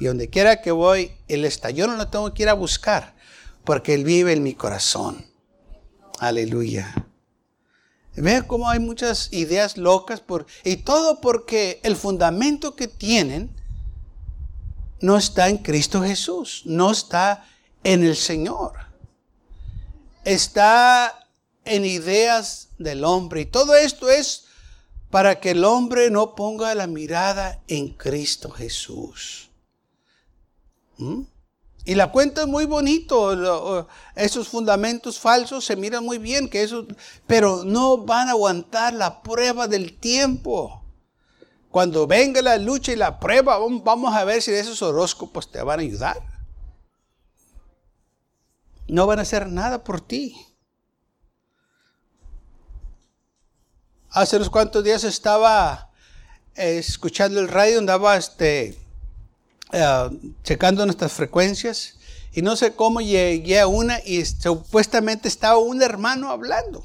Y 0.00 0.06
donde 0.06 0.28
quiera 0.28 0.60
que 0.60 0.72
voy, 0.72 1.12
Él 1.28 1.44
está. 1.44 1.70
Yo 1.70 1.86
no 1.86 1.96
lo 1.96 2.08
tengo 2.08 2.32
que 2.34 2.42
ir 2.42 2.48
a 2.48 2.54
buscar 2.54 3.14
porque 3.64 3.94
Él 3.94 4.04
vive 4.04 4.32
en 4.32 4.42
mi 4.42 4.54
corazón. 4.54 5.24
Aleluya. 6.18 6.94
Ve 8.16 8.42
cómo 8.46 8.68
hay 8.68 8.78
muchas 8.78 9.32
ideas 9.32 9.76
locas 9.76 10.22
y 10.64 10.76
todo 10.78 11.20
porque 11.20 11.80
el 11.82 11.96
fundamento 11.96 12.74
que 12.74 12.88
tienen 12.88 13.54
no 15.00 15.18
está 15.18 15.48
en 15.48 15.58
Cristo 15.58 16.02
Jesús, 16.02 16.62
no 16.64 16.90
está 16.90 17.44
en 17.84 18.04
el 18.04 18.16
Señor. 18.16 18.72
Está 20.24 21.25
en 21.66 21.84
ideas 21.84 22.68
del 22.78 23.04
hombre. 23.04 23.42
Y 23.42 23.46
todo 23.46 23.74
esto 23.74 24.08
es 24.08 24.46
para 25.10 25.40
que 25.40 25.50
el 25.50 25.64
hombre 25.64 26.10
no 26.10 26.34
ponga 26.34 26.74
la 26.74 26.86
mirada 26.86 27.62
en 27.68 27.90
Cristo 27.90 28.50
Jesús. 28.50 29.50
¿Mm? 30.98 31.22
Y 31.84 31.94
la 31.94 32.10
cuenta 32.10 32.40
es 32.42 32.48
muy 32.48 32.64
bonito, 32.64 33.86
esos 34.16 34.48
fundamentos 34.48 35.20
falsos 35.20 35.64
se 35.64 35.76
miran 35.76 36.04
muy 36.04 36.18
bien, 36.18 36.48
que 36.48 36.64
eso, 36.64 36.84
pero 37.28 37.62
no 37.62 37.98
van 37.98 38.26
a 38.26 38.32
aguantar 38.32 38.92
la 38.92 39.22
prueba 39.22 39.68
del 39.68 39.96
tiempo. 39.96 40.82
Cuando 41.70 42.08
venga 42.08 42.42
la 42.42 42.58
lucha 42.58 42.92
y 42.92 42.96
la 42.96 43.20
prueba, 43.20 43.58
vamos 43.84 44.14
a 44.14 44.24
ver 44.24 44.42
si 44.42 44.50
esos 44.50 44.82
horóscopos 44.82 45.52
te 45.52 45.62
van 45.62 45.78
a 45.78 45.82
ayudar. 45.82 46.20
No 48.88 49.06
van 49.06 49.20
a 49.20 49.22
hacer 49.22 49.46
nada 49.46 49.84
por 49.84 50.00
ti. 50.00 50.34
Hace 54.16 54.36
unos 54.36 54.48
cuantos 54.48 54.82
días 54.82 55.04
estaba 55.04 55.90
eh, 56.54 56.78
escuchando 56.78 57.38
el 57.38 57.48
radio, 57.48 57.78
andaba 57.78 58.16
este, 58.16 58.74
eh, 59.72 60.10
checando 60.42 60.86
nuestras 60.86 61.12
frecuencias 61.12 61.98
y 62.32 62.40
no 62.40 62.56
sé 62.56 62.72
cómo 62.72 63.02
llegué 63.02 63.60
a 63.60 63.66
una 63.66 64.00
y 64.02 64.24
supuestamente 64.24 65.28
estaba 65.28 65.58
un 65.58 65.82
hermano 65.82 66.30
hablando. 66.30 66.82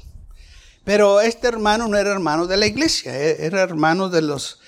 Pero 0.84 1.22
este 1.22 1.48
hermano 1.48 1.88
no 1.88 1.96
era 1.96 2.10
hermano 2.10 2.46
de 2.46 2.58
la 2.58 2.66
iglesia, 2.66 3.18
e-, 3.18 3.46
era 3.46 3.62
hermano 3.62 4.10
de 4.10 4.20
los 4.20 4.60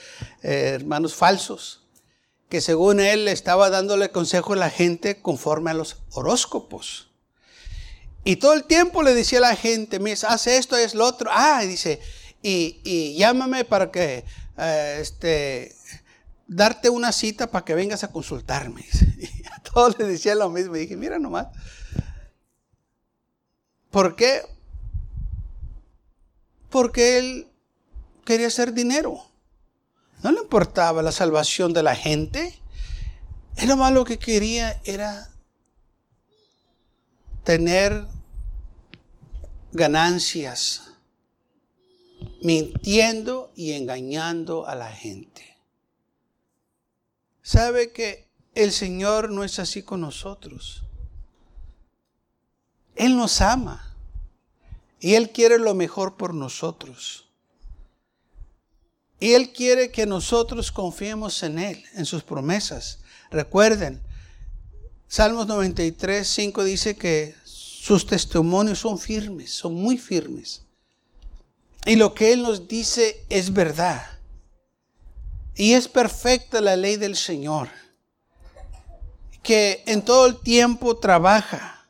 eh, 0.43 0.73
hermanos 0.77 1.15
falsos, 1.15 1.83
que 2.49 2.63
según 2.63 2.99
él 2.99 3.29
estaba 3.29 3.69
dándole 3.69 4.11
consejo 4.11 4.55
a 4.55 4.57
la 4.57 4.71
gente 4.71 5.21
conforme 5.21 5.73
a 5.73 5.75
los 5.75 5.99
horóscopos. 6.13 7.11
Y 8.25 8.37
todo 8.37 8.55
el 8.55 8.65
tiempo 8.65 9.03
le 9.03 9.13
decía 9.13 9.37
a 9.37 9.43
la 9.43 9.55
gente, 9.55 9.99
mira, 9.99 10.17
hace 10.29 10.57
esto, 10.57 10.79
es 10.79 10.95
lo 10.95 11.05
otro. 11.05 11.29
Ah, 11.31 11.63
y 11.63 11.69
dice, 11.69 12.01
y, 12.47 13.17
llámame 13.17 13.65
para 13.65 13.91
que 13.91 14.23
eh, 14.59 14.99
este, 15.01 15.75
darte 16.47 16.91
una 16.91 17.11
cita 17.11 17.51
para 17.51 17.65
que 17.65 17.75
vengas 17.75 18.05
a 18.05 18.13
consultarme. 18.13 18.85
Y 19.19 19.47
a 19.47 19.63
todos 19.63 19.99
les 19.99 20.09
decía 20.09 20.35
lo 20.35 20.51
mismo. 20.51 20.77
Y 20.77 20.81
dije, 20.81 20.97
mira 20.97 21.19
nomás. 21.19 21.47
¿Por 23.91 24.15
qué? 24.17 24.43
Porque 26.69 27.19
él 27.19 27.49
quería 28.25 28.49
hacer 28.49 28.75
dinero. 28.75 29.25
No 30.23 30.33
le 30.33 30.41
importaba 30.41 31.01
la 31.01 31.13
salvación 31.13 31.73
de 31.73 31.83
la 31.83 31.97
gente. 31.97 32.61
Él 33.57 33.75
más 33.77 33.93
lo 33.93 34.05
que 34.05 34.19
quería 34.19 34.81
era 34.85 35.31
tener 37.45 38.07
ganancias, 39.73 40.94
mintiendo 42.43 43.53
y 43.55 43.73
engañando 43.73 44.67
a 44.67 44.75
la 44.75 44.91
gente. 44.91 45.57
Sabe 47.43 47.93
que 47.93 48.29
el 48.55 48.73
Señor 48.73 49.31
no 49.31 49.45
es 49.45 49.59
así 49.59 49.83
con 49.83 50.01
nosotros. 50.01 50.83
Él 52.97 53.17
nos 53.17 53.41
ama 53.41 53.97
y 55.01 55.15
Él 55.15 55.31
quiere 55.31 55.59
lo 55.59 55.75
mejor 55.75 56.17
por 56.17 56.35
nosotros. 56.35 57.29
Y 59.21 59.33
Él 59.33 59.53
quiere 59.53 59.91
que 59.91 60.07
nosotros 60.07 60.73
confiemos 60.73 61.43
en 61.43 61.59
Él, 61.59 61.85
en 61.95 62.07
sus 62.07 62.23
promesas. 62.23 63.01
Recuerden, 63.31 64.03
Salmos 65.09 65.47
93, 65.47 66.27
5 66.27 66.65
dice 66.65 66.97
que 66.97 67.35
sus 67.45 68.07
testimonios 68.07 68.81
son 68.81 68.99
firmes, 68.99 69.53
son 69.53 69.75
muy 69.75 69.99
firmes. 69.99 70.64
Y 71.85 71.97
lo 71.97 72.15
que 72.15 72.33
Él 72.33 72.43
nos 72.43 72.69
dice 72.69 73.25
es 73.29 73.53
verdad. 73.53 74.03
Y 75.55 75.75
es 75.75 75.87
perfecta 75.87 76.61
la 76.61 76.77
ley 76.77 76.97
del 76.97 77.17
Señor, 77.17 77.69
que 79.43 79.83
en 79.87 80.03
todo 80.03 80.27
el 80.27 80.41
tiempo 80.41 80.97
trabaja. 80.97 81.89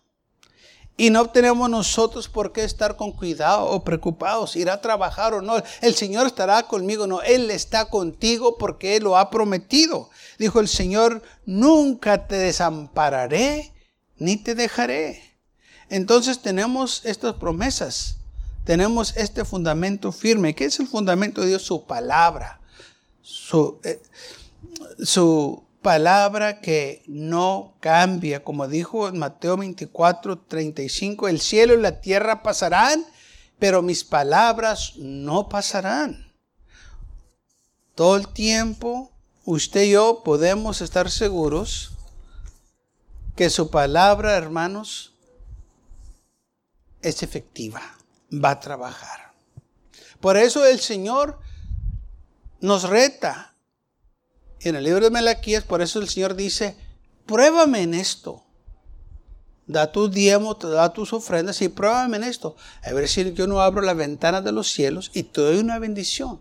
Y 0.96 1.10
no 1.10 1.28
tenemos 1.30 1.68
nosotros 1.68 2.28
por 2.28 2.52
qué 2.52 2.62
estar 2.62 2.96
con 2.96 3.10
cuidado 3.12 3.66
o 3.66 3.82
preocupados, 3.82 4.54
irá 4.54 4.74
a 4.74 4.80
trabajar 4.80 5.34
o 5.34 5.42
no. 5.42 5.60
El 5.80 5.94
Señor 5.94 6.26
estará 6.26 6.62
conmigo, 6.64 7.06
no, 7.06 7.20
Él 7.22 7.50
está 7.50 7.86
contigo 7.86 8.58
porque 8.58 8.96
Él 8.96 9.04
lo 9.04 9.16
ha 9.16 9.30
prometido. 9.30 10.10
Dijo 10.38 10.60
el 10.60 10.68
Señor, 10.68 11.22
nunca 11.46 12.28
te 12.28 12.36
desampararé 12.36 13.72
ni 14.16 14.36
te 14.36 14.54
dejaré. 14.54 15.22
Entonces 15.88 16.40
tenemos 16.40 17.04
estas 17.04 17.34
promesas, 17.34 18.18
tenemos 18.64 19.16
este 19.16 19.44
fundamento 19.44 20.10
firme. 20.12 20.54
¿Qué 20.54 20.64
es 20.64 20.80
el 20.80 20.86
fundamento 20.86 21.40
de 21.40 21.48
Dios? 21.48 21.62
Su 21.62 21.86
palabra. 21.86 22.60
Su, 23.22 23.80
eh, 23.84 24.02
su 25.02 25.64
palabra 25.82 26.60
que 26.60 27.02
no 27.06 27.74
cambia, 27.80 28.42
como 28.42 28.66
dijo 28.66 29.06
en 29.06 29.18
Mateo 29.18 29.58
24, 29.58 30.38
35, 30.38 31.28
el 31.28 31.40
cielo 31.40 31.74
y 31.74 31.82
la 31.82 32.00
tierra 32.00 32.42
pasarán, 32.42 33.04
pero 33.58 33.82
mis 33.82 34.02
palabras 34.02 34.94
no 34.96 35.48
pasarán. 35.48 36.32
Todo 37.94 38.16
el 38.16 38.28
tiempo, 38.28 39.12
usted 39.44 39.82
y 39.82 39.90
yo 39.90 40.22
podemos 40.24 40.80
estar 40.80 41.10
seguros 41.10 41.92
que 43.36 43.50
su 43.50 43.70
palabra, 43.70 44.36
hermanos, 44.36 45.12
es 47.02 47.22
efectiva, 47.22 47.82
va 48.42 48.50
a 48.52 48.60
trabajar. 48.60 49.32
Por 50.20 50.36
eso 50.36 50.64
el 50.64 50.80
Señor 50.80 51.38
nos 52.60 52.88
reta 52.88 53.54
en 54.60 54.76
el 54.76 54.84
libro 54.84 55.04
de 55.04 55.10
Melaquías, 55.10 55.64
por 55.64 55.82
eso 55.82 55.98
el 56.00 56.08
Señor 56.08 56.34
dice, 56.34 56.76
pruébame 57.26 57.82
en 57.82 57.94
esto. 57.94 58.42
Da 59.66 59.92
tu 59.92 60.08
diezmo, 60.08 60.54
da 60.54 60.92
tus 60.92 61.12
ofrendas 61.12 61.60
y 61.62 61.68
pruébame 61.68 62.16
en 62.16 62.24
esto. 62.24 62.56
A 62.82 62.92
ver 62.92 63.08
si 63.08 63.32
yo 63.34 63.46
no 63.46 63.60
abro 63.60 63.82
la 63.82 63.94
ventana 63.94 64.40
de 64.40 64.52
los 64.52 64.70
cielos 64.70 65.10
y 65.14 65.24
te 65.24 65.40
doy 65.40 65.58
una 65.58 65.78
bendición 65.78 66.40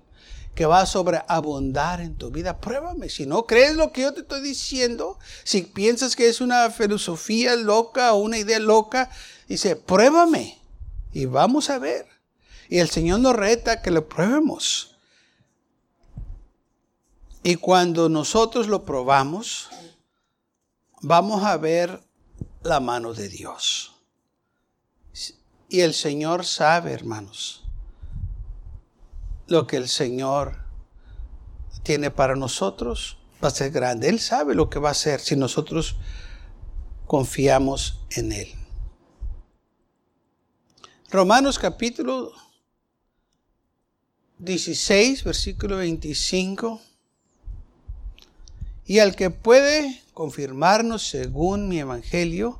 que 0.55 0.65
va 0.65 0.81
a 0.81 0.85
sobreabundar 0.85 2.00
en 2.00 2.15
tu 2.15 2.31
vida. 2.31 2.59
Pruébame. 2.59 3.09
Si 3.09 3.25
no 3.25 3.45
crees 3.45 3.75
lo 3.75 3.91
que 3.91 4.03
yo 4.03 4.13
te 4.13 4.21
estoy 4.21 4.41
diciendo, 4.41 5.19
si 5.43 5.63
piensas 5.63 6.15
que 6.15 6.29
es 6.29 6.41
una 6.41 6.69
filosofía 6.69 7.55
loca 7.55 8.13
o 8.13 8.21
una 8.21 8.38
idea 8.38 8.59
loca, 8.59 9.09
dice, 9.47 9.75
pruébame 9.75 10.62
y 11.13 11.25
vamos 11.25 11.70
a 11.70 11.79
ver. 11.79 12.08
Y 12.70 12.79
el 12.79 12.89
Señor 12.89 13.20
nos 13.20 13.36
reta 13.36 13.82
que 13.82 13.91
lo 13.91 14.10
pruebemos. 14.10 14.98
Y 17.43 17.55
cuando 17.55 18.10
nosotros 18.10 18.67
lo 18.67 18.84
probamos, 18.84 19.70
vamos 21.01 21.43
a 21.43 21.58
ver 21.58 22.01
la 22.63 22.79
mano 22.79 23.13
de 23.13 23.29
Dios. 23.29 23.93
Y 25.70 25.82
el 25.82 25.93
Señor 25.93 26.46
sabe, 26.46 26.93
hermanos, 26.93 27.63
lo 29.48 29.67
que 29.67 29.77
el 29.77 29.89
Señor 29.89 30.58
tiene 31.84 32.12
para 32.12 32.36
nosotros 32.36 33.17
va 33.43 33.50
a 33.50 33.51
ser 33.51 33.72
grande. 33.72 34.08
Él 34.08 34.20
sabe 34.20 34.55
lo 34.55 34.70
que 34.70 34.79
va 34.79 34.89
a 34.89 34.93
hacer 34.93 35.20
si 35.20 35.36
nosotros 35.36 35.98
confiamos 37.05 38.00
en 38.12 38.32
Él. 38.32 38.62
Romanos 41.13 41.60
capítulo 41.60 42.32
16, 44.39 45.24
versículo 45.24 45.77
25 45.77 46.82
y 48.88 48.98
al 48.98 49.15
que 49.15 49.29
puede 49.29 50.01
confirmarnos 50.15 51.08
según 51.08 51.70
mi 51.70 51.77
evangelio, 51.77 52.60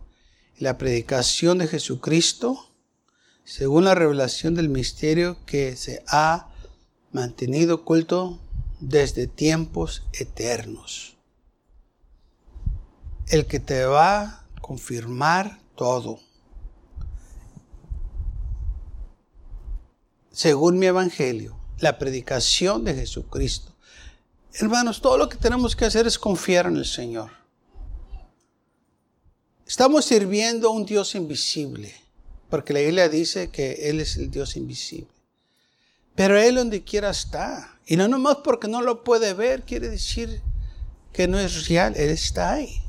la 0.60 0.78
predicación 0.78 1.58
de 1.58 1.68
Jesucristo, 1.68 2.70
según 3.44 3.86
la 3.86 3.96
revelación 3.96 4.54
del 4.54 4.70
misterio 4.70 5.36
que 5.48 5.76
se 5.76 6.04
ha 6.08 6.52
mantenido 7.12 7.78
oculto 7.78 8.40
desde 8.80 9.26
tiempos 9.26 10.04
eternos. 10.14 11.18
El 13.30 13.48
que 13.48 13.60
te 13.60 13.86
va 13.86 14.22
a 14.22 14.46
confirmar 14.62 15.60
todo. 15.76 16.20
Según 20.34 20.78
mi 20.78 20.88
evangelio, 20.88 21.58
la 21.80 21.98
predicación 21.98 22.84
de 22.84 22.94
Jesucristo 22.94 23.74
Hermanos, 24.56 25.02
todo 25.02 25.18
lo 25.18 25.30
que 25.30 25.38
tenemos 25.38 25.76
que 25.76 25.86
hacer 25.86 26.06
es 26.06 26.20
confiar 26.20 26.68
en 26.68 26.78
el 26.78 26.86
Señor. 26.86 27.32
Estamos 29.66 30.06
sirviendo 30.06 30.68
a 30.68 30.72
un 30.72 30.86
Dios 30.86 31.16
invisible, 31.16 31.96
porque 32.52 32.74
la 32.74 32.82
Biblia 32.82 33.10
dice 33.10 33.50
que 33.50 33.90
Él 33.90 34.00
es 34.00 34.16
el 34.18 34.30
Dios 34.30 34.56
invisible. 34.56 35.08
Pero 36.14 36.40
Él 36.40 36.56
donde 36.56 36.84
quiera 36.84 37.10
está. 37.10 37.80
Y 37.88 37.96
no 37.98 38.08
nomás 38.08 38.38
porque 38.44 38.68
no 38.68 38.84
lo 38.84 39.04
puede 39.04 39.34
ver, 39.34 39.64
quiere 39.64 39.90
decir 39.90 40.42
que 41.12 41.28
no 41.28 41.40
es 41.40 41.68
real, 41.68 41.96
Él 41.98 42.12
está 42.12 42.54
ahí. 42.54 42.84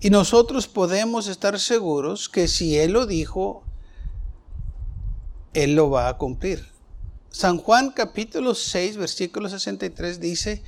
Y 0.00 0.08
nosotros 0.08 0.66
podemos 0.66 1.26
estar 1.26 1.60
seguros 1.60 2.30
que 2.30 2.48
si 2.48 2.78
Él 2.78 2.92
lo 2.92 3.04
dijo, 3.04 3.64
Él 5.54 5.74
lo 5.74 5.90
va 5.90 6.08
a 6.08 6.18
cumplir. 6.18 6.68
San 7.30 7.58
Juan 7.58 7.90
capítulo 7.90 8.54
6, 8.54 8.96
versículo 8.96 9.48
63 9.48 10.20
dice, 10.20 10.62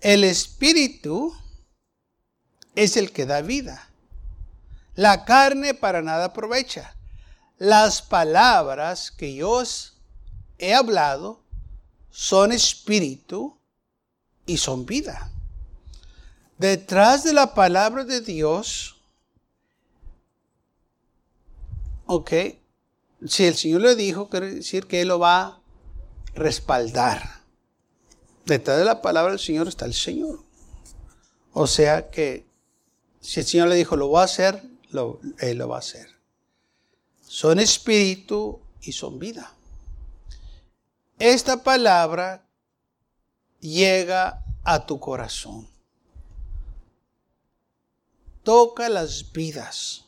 el 0.00 0.24
Espíritu 0.24 1.34
es 2.74 2.96
el 2.96 3.12
que 3.12 3.26
da 3.26 3.40
vida. 3.40 3.88
La 4.94 5.24
carne 5.24 5.74
para 5.74 6.02
nada 6.02 6.26
aprovecha. 6.26 6.94
Las 7.58 8.02
palabras 8.02 9.10
que 9.10 9.34
yo 9.34 9.50
os 9.50 9.98
he 10.58 10.74
hablado 10.74 11.42
son 12.10 12.52
espíritu 12.52 13.58
y 14.46 14.58
son 14.58 14.86
vida. 14.86 15.30
Detrás 16.58 17.24
de 17.24 17.34
la 17.34 17.54
palabra 17.54 18.04
de 18.04 18.22
Dios, 18.22 18.96
ok, 22.06 22.32
si 23.24 23.44
el 23.44 23.54
Señor 23.54 23.80
le 23.80 23.96
dijo, 23.96 24.28
quiere 24.28 24.54
decir 24.54 24.86
que 24.86 25.00
Él 25.00 25.08
lo 25.08 25.18
va 25.18 25.60
respaldar. 26.36 27.40
Detrás 28.44 28.78
de 28.78 28.84
la 28.84 29.02
palabra 29.02 29.32
del 29.32 29.40
Señor 29.40 29.66
está 29.66 29.86
el 29.86 29.94
Señor. 29.94 30.44
O 31.52 31.66
sea 31.66 32.10
que 32.10 32.46
si 33.20 33.40
el 33.40 33.46
Señor 33.46 33.68
le 33.68 33.74
dijo, 33.74 33.96
lo 33.96 34.10
va 34.10 34.22
a 34.22 34.26
hacer, 34.26 34.62
Él 35.38 35.58
lo 35.58 35.68
va 35.68 35.76
a 35.76 35.80
hacer. 35.80 36.08
Son 37.22 37.58
espíritu 37.58 38.60
y 38.82 38.92
son 38.92 39.18
vida. 39.18 39.52
Esta 41.18 41.62
palabra 41.62 42.46
llega 43.58 44.44
a 44.62 44.86
tu 44.86 45.00
corazón. 45.00 45.68
Toca 48.44 48.88
las 48.88 49.32
vidas. 49.32 50.04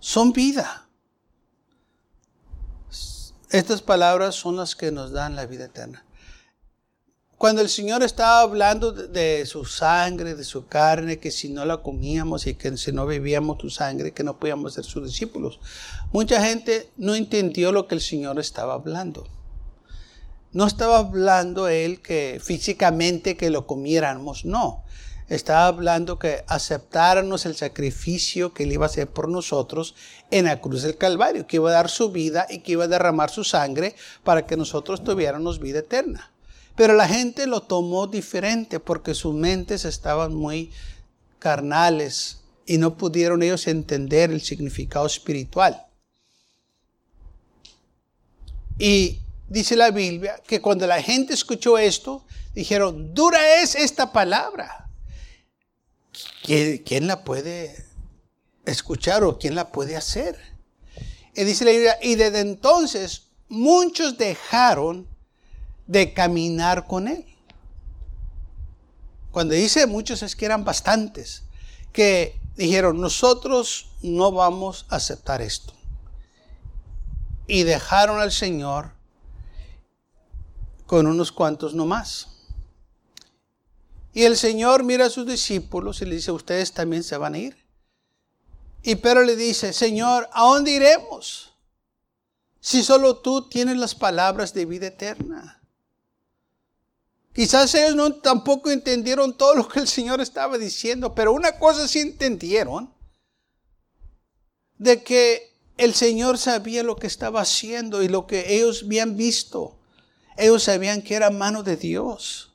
Son 0.00 0.32
vida. 0.32 0.89
Estas 3.50 3.82
palabras 3.82 4.36
son 4.36 4.56
las 4.56 4.76
que 4.76 4.92
nos 4.92 5.10
dan 5.10 5.34
la 5.34 5.44
vida 5.44 5.64
eterna. 5.64 6.04
Cuando 7.36 7.62
el 7.62 7.68
Señor 7.68 8.04
estaba 8.04 8.42
hablando 8.42 8.92
de 8.92 9.44
su 9.44 9.64
sangre, 9.64 10.36
de 10.36 10.44
su 10.44 10.66
carne, 10.68 11.18
que 11.18 11.32
si 11.32 11.48
no 11.48 11.64
la 11.64 11.78
comíamos 11.78 12.46
y 12.46 12.54
que 12.54 12.76
si 12.76 12.92
no 12.92 13.06
bebíamos 13.06 13.58
tu 13.58 13.68
sangre, 13.68 14.12
que 14.12 14.22
no 14.22 14.38
podíamos 14.38 14.74
ser 14.74 14.84
sus 14.84 15.04
discípulos, 15.04 15.58
mucha 16.12 16.40
gente 16.44 16.90
no 16.96 17.16
entendió 17.16 17.72
lo 17.72 17.88
que 17.88 17.96
el 17.96 18.00
Señor 18.00 18.38
estaba 18.38 18.74
hablando. 18.74 19.26
No 20.52 20.64
estaba 20.64 20.98
hablando 20.98 21.66
Él 21.66 22.02
que 22.02 22.40
físicamente 22.40 23.36
que 23.36 23.50
lo 23.50 23.66
comiéramos, 23.66 24.44
no 24.44 24.84
estaba 25.30 25.68
hablando 25.68 26.18
que 26.18 26.44
aceptáramos 26.48 27.46
el 27.46 27.54
sacrificio 27.54 28.52
que 28.52 28.64
Él 28.64 28.72
iba 28.72 28.84
a 28.84 28.88
hacer 28.88 29.06
por 29.06 29.28
nosotros 29.28 29.94
en 30.32 30.46
la 30.46 30.60
cruz 30.60 30.82
del 30.82 30.98
Calvario, 30.98 31.46
que 31.46 31.56
iba 31.56 31.70
a 31.70 31.74
dar 31.74 31.88
su 31.88 32.10
vida 32.10 32.48
y 32.50 32.58
que 32.58 32.72
iba 32.72 32.84
a 32.84 32.88
derramar 32.88 33.30
su 33.30 33.44
sangre 33.44 33.94
para 34.24 34.44
que 34.44 34.56
nosotros 34.56 35.04
tuviéramos 35.04 35.60
vida 35.60 35.78
eterna. 35.78 36.32
Pero 36.74 36.94
la 36.94 37.06
gente 37.06 37.46
lo 37.46 37.62
tomó 37.62 38.08
diferente 38.08 38.80
porque 38.80 39.14
sus 39.14 39.32
mentes 39.32 39.84
estaban 39.84 40.34
muy 40.34 40.72
carnales 41.38 42.40
y 42.66 42.78
no 42.78 42.96
pudieron 42.96 43.42
ellos 43.44 43.68
entender 43.68 44.32
el 44.32 44.40
significado 44.40 45.06
espiritual. 45.06 45.86
Y 48.78 49.20
dice 49.48 49.76
la 49.76 49.92
Biblia 49.92 50.40
que 50.44 50.60
cuando 50.60 50.88
la 50.88 51.00
gente 51.00 51.34
escuchó 51.34 51.78
esto, 51.78 52.24
dijeron, 52.52 53.14
dura 53.14 53.60
es 53.62 53.76
esta 53.76 54.12
palabra. 54.12 54.89
¿Quién, 56.42 57.06
la 57.06 57.24
puede 57.24 57.86
escuchar 58.64 59.24
o 59.24 59.38
quién 59.38 59.54
la 59.54 59.72
puede 59.72 59.96
hacer? 59.96 60.38
Y 61.34 61.44
dice 61.44 61.64
la 61.64 61.70
Biblia, 61.70 61.98
y 62.02 62.16
desde 62.16 62.40
entonces 62.40 63.28
muchos 63.48 64.18
dejaron 64.18 65.08
de 65.86 66.12
caminar 66.12 66.86
con 66.86 67.08
él. 67.08 67.26
Cuando 69.30 69.54
dice 69.54 69.86
muchos 69.86 70.22
es 70.22 70.34
que 70.34 70.46
eran 70.46 70.64
bastantes, 70.64 71.44
que 71.92 72.40
dijeron, 72.56 73.00
nosotros 73.00 73.90
no 74.02 74.32
vamos 74.32 74.86
a 74.88 74.96
aceptar 74.96 75.40
esto. 75.40 75.72
Y 77.46 77.62
dejaron 77.62 78.20
al 78.20 78.32
Señor 78.32 78.92
con 80.86 81.06
unos 81.06 81.30
cuantos 81.30 81.74
nomás. 81.74 82.29
Y 84.12 84.24
el 84.24 84.36
Señor 84.36 84.82
mira 84.82 85.06
a 85.06 85.10
sus 85.10 85.26
discípulos 85.26 86.02
y 86.02 86.04
le 86.04 86.16
dice, 86.16 86.32
ustedes 86.32 86.72
también 86.72 87.04
se 87.04 87.16
van 87.16 87.34
a 87.34 87.38
ir. 87.38 87.56
Y 88.82 88.96
Pedro 88.96 89.22
le 89.22 89.36
dice, 89.36 89.72
Señor, 89.72 90.28
¿a 90.32 90.42
dónde 90.42 90.72
iremos? 90.72 91.52
Si 92.60 92.82
solo 92.82 93.18
tú 93.18 93.48
tienes 93.48 93.76
las 93.76 93.94
palabras 93.94 94.52
de 94.52 94.64
vida 94.64 94.88
eterna. 94.88 95.62
Quizás 97.32 97.74
ellos 97.74 97.94
no 97.94 98.12
tampoco 98.14 98.70
entendieron 98.70 99.36
todo 99.36 99.54
lo 99.54 99.68
que 99.68 99.80
el 99.80 99.88
Señor 99.88 100.20
estaba 100.20 100.58
diciendo, 100.58 101.14
pero 101.14 101.32
una 101.32 101.58
cosa 101.58 101.86
sí 101.86 102.00
entendieron, 102.00 102.92
de 104.78 105.04
que 105.04 105.54
el 105.76 105.94
Señor 105.94 106.36
sabía 106.36 106.82
lo 106.82 106.96
que 106.96 107.06
estaba 107.06 107.42
haciendo 107.42 108.02
y 108.02 108.08
lo 108.08 108.26
que 108.26 108.56
ellos 108.56 108.82
habían 108.84 109.16
visto. 109.16 109.78
Ellos 110.36 110.64
sabían 110.64 111.02
que 111.02 111.14
era 111.14 111.30
mano 111.30 111.62
de 111.62 111.76
Dios 111.76 112.49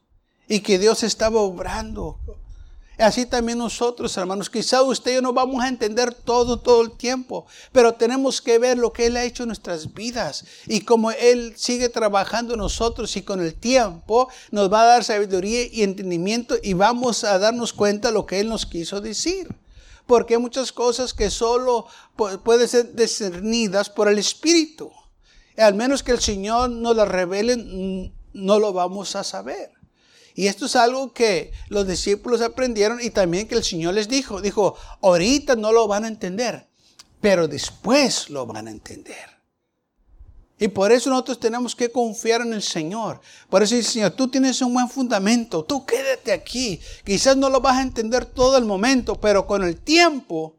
y 0.47 0.59
que 0.59 0.79
Dios 0.79 1.03
estaba 1.03 1.39
obrando. 1.41 2.17
Así 2.97 3.25
también 3.25 3.57
nosotros, 3.57 4.15
hermanos, 4.15 4.49
quizá 4.49 4.81
usted 4.81 5.11
y 5.11 5.13
yo 5.15 5.21
no 5.21 5.33
vamos 5.33 5.61
a 5.61 5.67
entender 5.67 6.13
todo, 6.13 6.59
todo 6.59 6.81
el 6.81 6.91
tiempo, 6.91 7.45
pero 7.73 7.93
tenemos 7.93 8.41
que 8.41 8.57
ver 8.57 8.77
lo 8.77 8.93
que 8.93 9.07
Él 9.07 9.17
ha 9.17 9.25
hecho 9.25 9.43
en 9.43 9.47
nuestras 9.47 9.93
vidas 9.93 10.45
y 10.65 10.81
cómo 10.81 11.11
Él 11.11 11.53
sigue 11.57 11.89
trabajando 11.89 12.53
en 12.53 12.59
nosotros 12.59 13.17
y 13.17 13.23
con 13.23 13.41
el 13.41 13.53
tiempo 13.53 14.29
nos 14.51 14.71
va 14.71 14.83
a 14.83 14.85
dar 14.85 15.03
sabiduría 15.03 15.67
y 15.69 15.83
entendimiento 15.83 16.55
y 16.63 16.73
vamos 16.73 17.25
a 17.25 17.37
darnos 17.37 17.73
cuenta 17.73 18.11
lo 18.11 18.25
que 18.25 18.39
Él 18.39 18.47
nos 18.47 18.65
quiso 18.65 19.01
decir. 19.01 19.53
Porque 20.07 20.35
hay 20.35 20.39
muchas 20.39 20.71
cosas 20.71 21.13
que 21.13 21.29
solo 21.31 21.87
pueden 22.43 22.67
ser 22.67 22.95
discernidas 22.95 23.89
por 23.89 24.07
el 24.07 24.19
Espíritu. 24.19 24.91
Al 25.57 25.73
menos 25.73 26.03
que 26.03 26.11
el 26.11 26.21
Señor 26.21 26.69
nos 26.69 26.95
las 26.95 27.07
revele, 27.07 28.11
no 28.33 28.59
lo 28.59 28.71
vamos 28.71 29.15
a 29.15 29.23
saber. 29.23 29.74
Y 30.35 30.47
esto 30.47 30.65
es 30.65 30.75
algo 30.75 31.13
que 31.13 31.53
los 31.69 31.87
discípulos 31.87 32.41
aprendieron 32.41 32.99
y 33.01 33.09
también 33.09 33.47
que 33.47 33.55
el 33.55 33.63
Señor 33.63 33.93
les 33.93 34.09
dijo. 34.09 34.41
Dijo, 34.41 34.75
ahorita 35.01 35.55
no 35.55 35.71
lo 35.71 35.87
van 35.87 36.03
a 36.03 36.09
entender, 36.09 36.67
pero 37.21 37.47
después 37.47 38.29
lo 38.29 38.45
van 38.45 38.67
a 38.67 38.71
entender. 38.71 39.35
Y 40.57 40.67
por 40.69 40.91
eso 40.91 41.09
nosotros 41.09 41.39
tenemos 41.39 41.75
que 41.75 41.91
confiar 41.91 42.41
en 42.41 42.53
el 42.53 42.61
Señor. 42.61 43.19
Por 43.49 43.63
eso 43.63 43.75
dice 43.75 43.91
Señor, 43.91 44.11
tú 44.11 44.29
tienes 44.29 44.61
un 44.61 44.73
buen 44.73 44.89
fundamento, 44.89 45.63
tú 45.63 45.85
quédate 45.85 46.31
aquí. 46.31 46.79
Quizás 47.03 47.35
no 47.35 47.49
lo 47.49 47.59
vas 47.59 47.77
a 47.77 47.81
entender 47.81 48.25
todo 48.25 48.57
el 48.57 48.65
momento, 48.65 49.19
pero 49.19 49.47
con 49.47 49.63
el 49.63 49.77
tiempo 49.77 50.57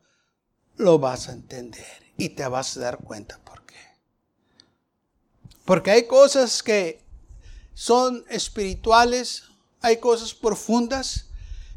lo 0.77 0.99
vas 0.99 1.29
a 1.29 1.33
entender 1.33 2.12
y 2.17 2.31
te 2.31 2.47
vas 2.47 2.77
a 2.77 2.81
dar 2.81 2.99
cuenta 2.99 3.39
por 3.45 3.65
qué. 3.65 3.75
Porque 5.65 5.91
hay 5.91 6.07
cosas 6.07 6.62
que 6.62 7.03
son 7.73 8.25
espirituales, 8.29 9.45
hay 9.81 9.99
cosas 9.99 10.35
profundas 10.35 11.27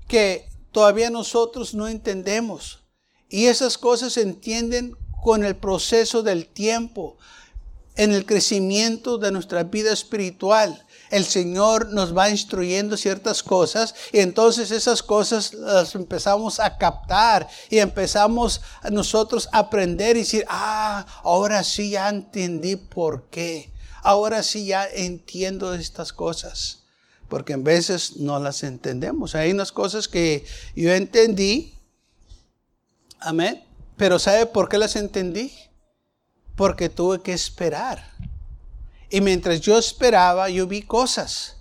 que 0.07 0.49
todavía 0.71 1.09
nosotros 1.09 1.73
no 1.73 1.87
entendemos. 1.87 2.79
Y 3.29 3.45
esas 3.45 3.77
cosas 3.77 4.13
se 4.13 4.21
entienden 4.21 4.95
con 5.21 5.43
el 5.43 5.55
proceso 5.55 6.23
del 6.23 6.47
tiempo, 6.47 7.17
en 7.95 8.13
el 8.13 8.25
crecimiento 8.25 9.17
de 9.17 9.31
nuestra 9.31 9.63
vida 9.63 9.91
espiritual. 9.91 10.85
El 11.11 11.25
Señor 11.25 11.89
nos 11.91 12.17
va 12.17 12.29
instruyendo 12.29 12.95
ciertas 12.95 13.43
cosas 13.43 13.93
y 14.13 14.19
entonces 14.19 14.71
esas 14.71 15.03
cosas 15.03 15.53
las 15.53 15.95
empezamos 15.95 16.59
a 16.59 16.77
captar 16.77 17.47
y 17.69 17.79
empezamos 17.79 18.61
nosotros 18.89 19.49
a 19.51 19.59
aprender 19.59 20.15
y 20.15 20.21
decir, 20.21 20.45
ah, 20.47 21.05
ahora 21.23 21.63
sí 21.63 21.91
ya 21.91 22.09
entendí 22.09 22.75
por 22.77 23.29
qué. 23.29 23.73
Ahora 24.01 24.43
sí 24.43 24.65
ya 24.65 24.87
entiendo 24.87 25.73
estas 25.73 26.13
cosas 26.13 26.78
porque 27.29 27.53
en 27.53 27.63
veces 27.63 28.17
no 28.17 28.39
las 28.39 28.63
entendemos. 28.63 29.35
Hay 29.35 29.51
unas 29.51 29.71
cosas 29.71 30.07
que 30.07 30.45
yo 30.75 30.91
entendí, 30.93 31.75
amén, 33.19 33.63
pero 33.95 34.19
¿sabe 34.19 34.47
por 34.47 34.67
qué 34.67 34.77
las 34.77 34.95
entendí? 34.95 35.53
Porque 36.55 36.89
tuve 36.89 37.21
que 37.21 37.33
esperar. 37.33 38.11
Y 39.09 39.21
mientras 39.21 39.61
yo 39.61 39.77
esperaba, 39.77 40.49
yo 40.49 40.67
vi 40.67 40.81
cosas 40.81 41.55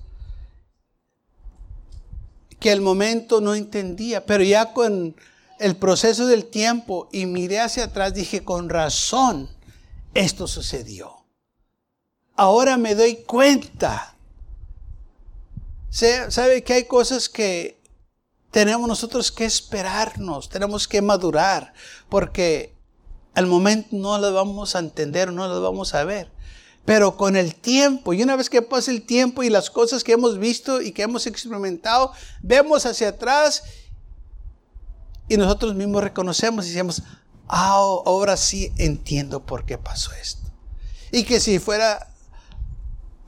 que 2.58 2.70
al 2.70 2.80
momento 2.80 3.40
no 3.40 3.54
entendía, 3.54 4.26
pero 4.26 4.42
ya 4.42 4.72
con 4.72 5.14
el 5.60 5.76
proceso 5.76 6.26
del 6.26 6.46
tiempo 6.46 7.08
y 7.12 7.26
miré 7.26 7.60
hacia 7.60 7.84
atrás, 7.84 8.14
dije, 8.14 8.42
con 8.42 8.68
razón, 8.68 9.48
esto 10.14 10.46
sucedió. 10.46 11.24
Ahora 12.34 12.76
me 12.76 12.94
doy 12.94 13.16
cuenta 13.16 14.17
sabe 15.90 16.62
que 16.62 16.74
hay 16.74 16.84
cosas 16.84 17.28
que 17.28 17.80
tenemos 18.50 18.88
nosotros 18.88 19.30
que 19.30 19.44
esperarnos, 19.44 20.48
tenemos 20.48 20.88
que 20.88 21.02
madurar, 21.02 21.72
porque 22.08 22.74
al 23.34 23.46
momento 23.46 23.88
no 23.92 24.18
lo 24.18 24.32
vamos 24.32 24.74
a 24.74 24.80
entender, 24.80 25.32
no 25.32 25.46
lo 25.48 25.60
vamos 25.62 25.94
a 25.94 26.04
ver. 26.04 26.30
Pero 26.84 27.16
con 27.16 27.36
el 27.36 27.54
tiempo, 27.54 28.14
y 28.14 28.22
una 28.22 28.34
vez 28.34 28.48
que 28.48 28.62
pasa 28.62 28.90
el 28.90 29.02
tiempo 29.02 29.42
y 29.42 29.50
las 29.50 29.68
cosas 29.68 30.02
que 30.02 30.12
hemos 30.12 30.38
visto 30.38 30.80
y 30.80 30.92
que 30.92 31.02
hemos 31.02 31.26
experimentado, 31.26 32.12
vemos 32.42 32.86
hacia 32.86 33.10
atrás 33.10 33.62
y 35.28 35.36
nosotros 35.36 35.74
mismos 35.74 36.02
reconocemos 36.02 36.64
y 36.64 36.70
decimos, 36.70 37.02
ah, 37.46 37.76
ahora 37.76 38.38
sí 38.38 38.72
entiendo 38.78 39.44
por 39.44 39.66
qué 39.66 39.76
pasó 39.76 40.12
esto. 40.12 40.50
Y 41.12 41.24
que 41.24 41.40
si 41.40 41.58
fuera 41.58 42.14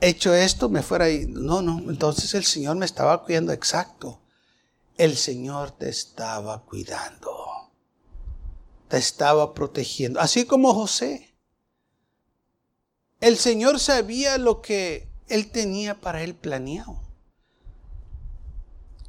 hecho 0.01 0.33
esto, 0.33 0.67
me 0.67 0.83
fuera 0.83 1.05
ahí. 1.05 1.25
No, 1.27 1.61
no, 1.61 1.79
entonces 1.89 2.33
el 2.33 2.43
Señor 2.43 2.75
me 2.75 2.85
estaba 2.85 3.23
cuidando 3.23 3.53
exacto. 3.53 4.19
El 4.97 5.15
Señor 5.15 5.71
te 5.71 5.89
estaba 5.89 6.63
cuidando. 6.63 7.71
Te 8.87 8.97
estaba 8.97 9.53
protegiendo. 9.53 10.19
Así 10.19 10.45
como 10.45 10.73
José. 10.73 11.33
El 13.21 13.37
Señor 13.37 13.79
sabía 13.79 14.37
lo 14.37 14.61
que 14.61 15.07
él 15.27 15.49
tenía 15.51 16.01
para 16.01 16.23
él 16.23 16.35
planeado. 16.35 16.99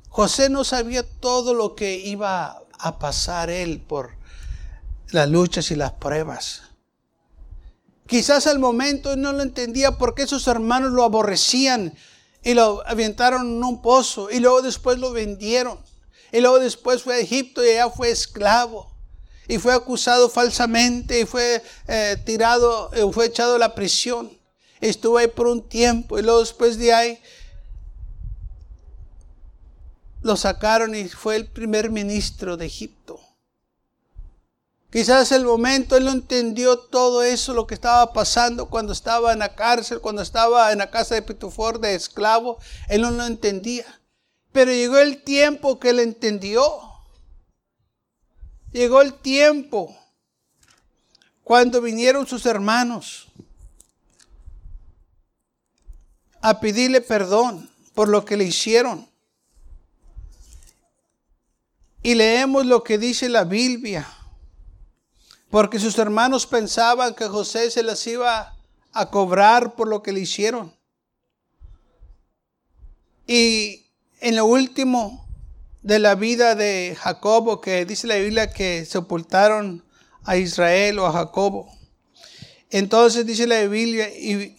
José 0.08 0.50
no 0.50 0.62
sabía 0.62 1.02
todo 1.02 1.54
lo 1.54 1.74
que 1.74 1.96
iba 1.96 2.62
a 2.78 2.98
pasar 2.98 3.48
él 3.48 3.80
por 3.80 4.16
las 5.10 5.28
luchas 5.28 5.70
y 5.70 5.76
las 5.76 5.92
pruebas. 5.92 6.71
Quizás 8.12 8.46
al 8.46 8.58
momento 8.58 9.16
no 9.16 9.32
lo 9.32 9.42
entendía 9.42 9.96
porque 9.96 10.26
sus 10.26 10.46
hermanos 10.46 10.92
lo 10.92 11.02
aborrecían 11.02 11.94
y 12.44 12.52
lo 12.52 12.86
aventaron 12.86 13.40
en 13.46 13.64
un 13.64 13.80
pozo 13.80 14.30
y 14.30 14.38
luego 14.38 14.60
después 14.60 14.98
lo 14.98 15.12
vendieron. 15.12 15.78
Y 16.30 16.40
luego 16.40 16.58
después 16.58 17.02
fue 17.02 17.14
a 17.14 17.20
Egipto 17.20 17.64
y 17.64 17.70
allá 17.70 17.88
fue 17.88 18.10
esclavo. 18.10 18.94
Y 19.48 19.56
fue 19.56 19.72
acusado 19.72 20.28
falsamente 20.28 21.20
y 21.20 21.24
fue 21.24 21.62
eh, 21.88 22.18
tirado, 22.22 22.90
eh, 22.92 23.10
fue 23.10 23.24
echado 23.24 23.54
a 23.54 23.58
la 23.58 23.74
prisión. 23.74 24.30
Estuvo 24.82 25.16
ahí 25.16 25.28
por 25.28 25.46
un 25.46 25.66
tiempo 25.66 26.18
y 26.18 26.22
luego 26.22 26.40
después 26.40 26.76
de 26.76 26.92
ahí 26.92 27.18
lo 30.20 30.36
sacaron 30.36 30.94
y 30.94 31.08
fue 31.08 31.36
el 31.36 31.46
primer 31.46 31.90
ministro 31.90 32.58
de 32.58 32.66
Egipto. 32.66 33.11
Quizás 34.92 35.32
el 35.32 35.46
momento 35.46 35.96
él 35.96 36.04
no 36.04 36.10
entendió 36.10 36.78
todo 36.78 37.22
eso, 37.22 37.54
lo 37.54 37.66
que 37.66 37.72
estaba 37.72 38.12
pasando 38.12 38.68
cuando 38.68 38.92
estaba 38.92 39.32
en 39.32 39.38
la 39.38 39.54
cárcel, 39.54 40.02
cuando 40.02 40.20
estaba 40.20 40.70
en 40.70 40.78
la 40.78 40.90
casa 40.90 41.14
de 41.14 41.22
Pitufor 41.22 41.80
de 41.80 41.94
esclavo, 41.94 42.58
él 42.90 43.00
no 43.00 43.10
lo 43.10 43.24
entendía. 43.24 43.86
Pero 44.52 44.70
llegó 44.70 44.98
el 44.98 45.22
tiempo 45.22 45.80
que 45.80 45.88
él 45.90 46.00
entendió. 46.00 46.62
Llegó 48.70 49.00
el 49.00 49.14
tiempo 49.14 49.96
cuando 51.42 51.80
vinieron 51.80 52.26
sus 52.26 52.44
hermanos 52.44 53.28
a 56.42 56.60
pedirle 56.60 57.00
perdón 57.00 57.70
por 57.94 58.10
lo 58.10 58.26
que 58.26 58.36
le 58.36 58.44
hicieron. 58.44 59.08
Y 62.02 62.14
leemos 62.14 62.66
lo 62.66 62.84
que 62.84 62.98
dice 62.98 63.30
la 63.30 63.44
Biblia 63.44 64.06
porque 65.52 65.78
sus 65.78 65.98
hermanos 65.98 66.46
pensaban 66.46 67.14
que 67.14 67.28
José 67.28 67.70
se 67.70 67.82
las 67.82 68.06
iba 68.06 68.56
a 68.90 69.10
cobrar 69.10 69.74
por 69.74 69.86
lo 69.86 70.02
que 70.02 70.10
le 70.10 70.20
hicieron. 70.20 70.74
Y 73.26 73.84
en 74.20 74.36
lo 74.36 74.46
último 74.46 75.28
de 75.82 75.98
la 75.98 76.14
vida 76.14 76.54
de 76.54 76.96
Jacobo, 76.98 77.60
que 77.60 77.84
dice 77.84 78.06
la 78.06 78.14
Biblia 78.14 78.50
que 78.50 78.86
sepultaron 78.86 79.84
a 80.24 80.38
Israel 80.38 80.98
o 81.00 81.06
a 81.06 81.12
Jacobo. 81.12 81.70
Entonces 82.70 83.26
dice 83.26 83.46
la 83.46 83.62
Biblia, 83.66 84.08
y, 84.08 84.56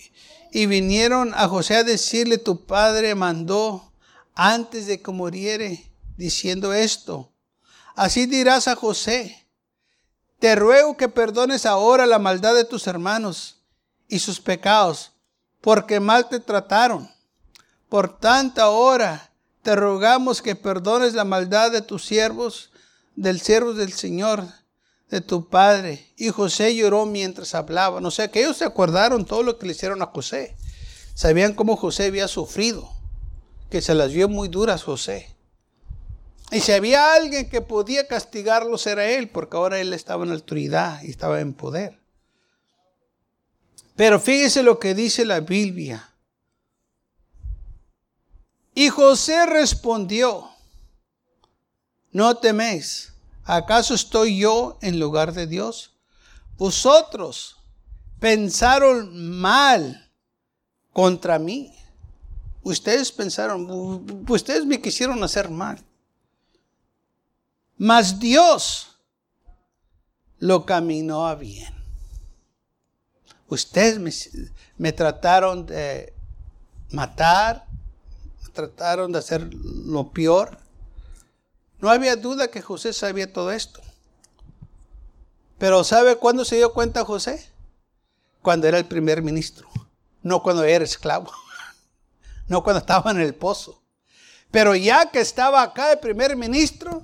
y 0.51 0.67
vinieron 0.67 1.34
a 1.34 1.47
José 1.47 1.77
a 1.77 1.84
decirle, 1.84 2.38
tu 2.38 2.67
padre 2.67 3.15
mandó 3.15 3.91
antes 4.36 4.86
de 4.86 5.01
que 5.01 5.10
muriere, 5.10 5.91
diciendo 6.17 6.71
esto. 6.71 7.34
Así 7.95 8.27
dirás 8.27 8.67
a 8.67 8.75
José, 8.75 9.42
te 10.43 10.56
ruego 10.56 10.97
que 10.97 11.08
perdones 11.08 11.65
ahora 11.65 12.06
la 12.06 12.19
maldad 12.19 12.53
de 12.53 12.65
tus 12.65 12.88
hermanos 12.88 13.62
y 14.10 14.19
sus 14.19 14.41
pecados, 14.41 15.13
porque 15.62 16.01
mal 16.01 16.27
te 16.27 16.41
trataron. 16.41 17.10
Por 17.88 18.19
tanta 18.19 18.67
hora 18.67 19.32
te 19.62 19.73
rogamos 19.73 20.41
que 20.41 20.58
perdones 20.58 21.13
la 21.13 21.23
maldad 21.23 21.71
de 21.71 21.82
tus 21.82 22.03
siervos, 22.03 22.71
del 23.15 23.39
siervo 23.39 23.73
del 23.73 23.93
Señor, 23.93 24.43
de 25.10 25.21
tu 25.21 25.47
padre. 25.47 26.12
Y 26.17 26.27
José 26.27 26.75
lloró 26.75 27.06
mientras 27.06 27.56
hablaba. 27.56 28.01
O 28.06 28.12
sea, 28.12 28.29
que 28.29 28.41
ellos 28.41 28.58
se 28.58 28.65
acordaron 28.65 29.23
todo 29.23 29.43
lo 29.43 29.58
que 29.58 29.65
le 29.65 29.71
hicieron 29.71 30.01
a 30.01 30.08
José. 30.08 30.58
Sabían 31.13 31.53
cómo 31.53 31.77
José 31.77 32.08
había 32.08 32.27
sufrido, 32.27 32.91
que 33.69 33.82
se 33.82 33.95
las 33.95 34.12
vio 34.12 34.27
muy 34.27 34.49
duras 34.49 34.84
José. 34.84 35.32
Y 36.51 36.60
si 36.60 36.71
había 36.71 37.13
alguien 37.13 37.49
que 37.49 37.62
podía 37.62 38.08
castigarlos 38.08 38.86
era 38.86 39.06
él, 39.06 39.29
porque 39.29 39.58
ahora 39.58 39.79
él 39.79 39.93
estaba 39.93 40.23
en 40.23 40.32
autoridad 40.32 41.01
y 41.01 41.10
estaba 41.10 41.39
en 41.39 41.53
poder. 41.53 41.99
Pero 43.95 44.19
fíjese 44.19 44.63
lo 44.63 44.79
que 44.79 44.93
dice 44.93 45.25
la 45.25 45.39
Biblia. 45.39 46.10
Y 48.75 48.89
José 48.89 49.45
respondió, 49.45 50.49
no 52.12 52.38
teméis, 52.38 53.13
¿acaso 53.43 53.93
estoy 53.93 54.39
yo 54.39 54.77
en 54.82 54.99
lugar 54.99 55.34
de 55.34 55.45
Dios? 55.45 55.93
Vosotros 56.58 57.58
pensaron 58.19 59.38
mal 59.39 60.12
contra 60.91 61.38
mí. 61.38 61.75
Ustedes 62.63 63.12
pensaron, 63.12 63.67
ustedes 64.27 64.65
me 64.65 64.82
quisieron 64.82 65.23
hacer 65.23 65.49
mal. 65.49 65.84
Mas 67.77 68.19
Dios 68.19 68.97
lo 70.39 70.65
caminó 70.65 71.27
a 71.27 71.36
bien. 71.36 71.73
Ustedes 73.47 73.99
me, 73.99 74.12
me 74.77 74.91
trataron 74.91 75.65
de 75.65 76.13
matar, 76.91 77.65
me 78.43 78.49
trataron 78.49 79.12
de 79.12 79.19
hacer 79.19 79.53
lo 79.53 80.12
peor. 80.12 80.57
No 81.79 81.89
había 81.89 82.15
duda 82.15 82.49
que 82.49 82.62
José 82.62 82.93
sabía 82.93 83.31
todo 83.31 83.51
esto. 83.51 83.81
Pero 85.57 85.83
¿sabe 85.83 86.17
cuándo 86.17 86.45
se 86.45 86.57
dio 86.57 86.73
cuenta 86.73 87.05
José? 87.05 87.49
Cuando 88.41 88.67
era 88.67 88.77
el 88.77 88.86
primer 88.86 89.21
ministro, 89.21 89.69
no 90.21 90.43
cuando 90.43 90.63
era 90.63 90.83
esclavo, 90.83 91.31
no 92.47 92.63
cuando 92.63 92.79
estaba 92.79 93.12
en 93.12 93.21
el 93.21 93.33
pozo. 93.33 93.81
Pero 94.51 94.75
ya 94.75 95.09
que 95.09 95.19
estaba 95.19 95.62
acá 95.62 95.91
el 95.91 95.99
primer 95.99 96.36
ministro, 96.36 97.02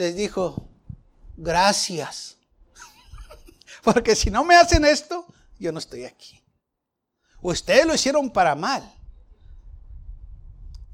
les 0.00 0.16
dijo, 0.16 0.66
gracias. 1.36 2.38
Porque 3.84 4.16
si 4.16 4.30
no 4.30 4.44
me 4.44 4.56
hacen 4.56 4.84
esto, 4.84 5.26
yo 5.58 5.72
no 5.72 5.78
estoy 5.78 6.04
aquí. 6.04 6.42
Ustedes 7.42 7.86
lo 7.86 7.94
hicieron 7.94 8.30
para 8.30 8.54
mal. 8.54 8.82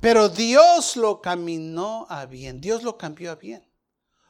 Pero 0.01 0.29
Dios 0.29 0.97
lo 0.97 1.21
caminó 1.21 2.07
a 2.09 2.27
bien. 2.27 2.61
Dios 2.61 2.83
lo 2.83 2.99
cambió 2.99 3.31
a 3.31 3.37
bien. 3.37 3.65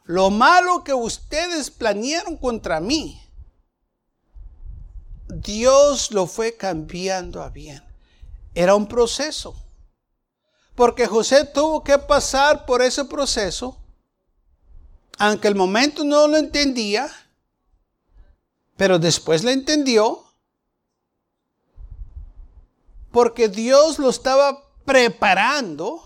Lo 0.04 0.30
malo 0.30 0.84
que 0.84 0.94
ustedes 0.94 1.70
planearon 1.70 2.36
contra 2.36 2.78
mí, 2.78 3.20
Dios 5.28 6.12
lo 6.12 6.26
fue 6.26 6.56
cambiando 6.56 7.42
a 7.42 7.48
bien. 7.50 7.82
Era 8.54 8.74
un 8.74 8.86
proceso. 8.86 9.54
Porque 10.74 11.06
José 11.06 11.46
tuvo 11.46 11.82
que 11.82 11.98
pasar 11.98 12.66
por 12.66 12.82
ese 12.82 13.04
proceso, 13.06 13.82
aunque 15.18 15.48
el 15.48 15.54
momento 15.54 16.04
no 16.04 16.28
lo 16.28 16.36
entendía, 16.36 17.08
pero 18.76 18.98
después 18.98 19.42
lo 19.44 19.50
entendió 19.50 20.24
porque 23.10 23.48
Dios 23.48 23.98
lo 23.98 24.10
estaba 24.10 24.62
preparando 24.84 26.04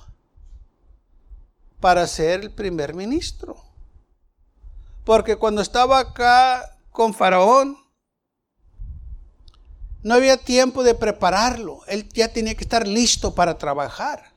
para 1.81 2.07
ser 2.07 2.41
el 2.43 2.51
primer 2.53 2.95
ministro. 2.95 3.57
Porque 5.05 5.37
cuando 5.37 5.61
estaba 5.61 5.99
acá 5.99 6.79
con 6.93 7.13
Faraón, 7.13 7.77
no 10.03 10.15
había 10.15 10.37
tiempo 10.37 10.85
de 10.85 10.95
prepararlo. 10.95 11.81
Él 11.89 12.09
ya 12.11 12.33
tenía 12.33 12.55
que 12.55 12.63
estar 12.65 12.87
listo 12.87 13.35
para 13.35 13.59
trabajar. 13.59 14.33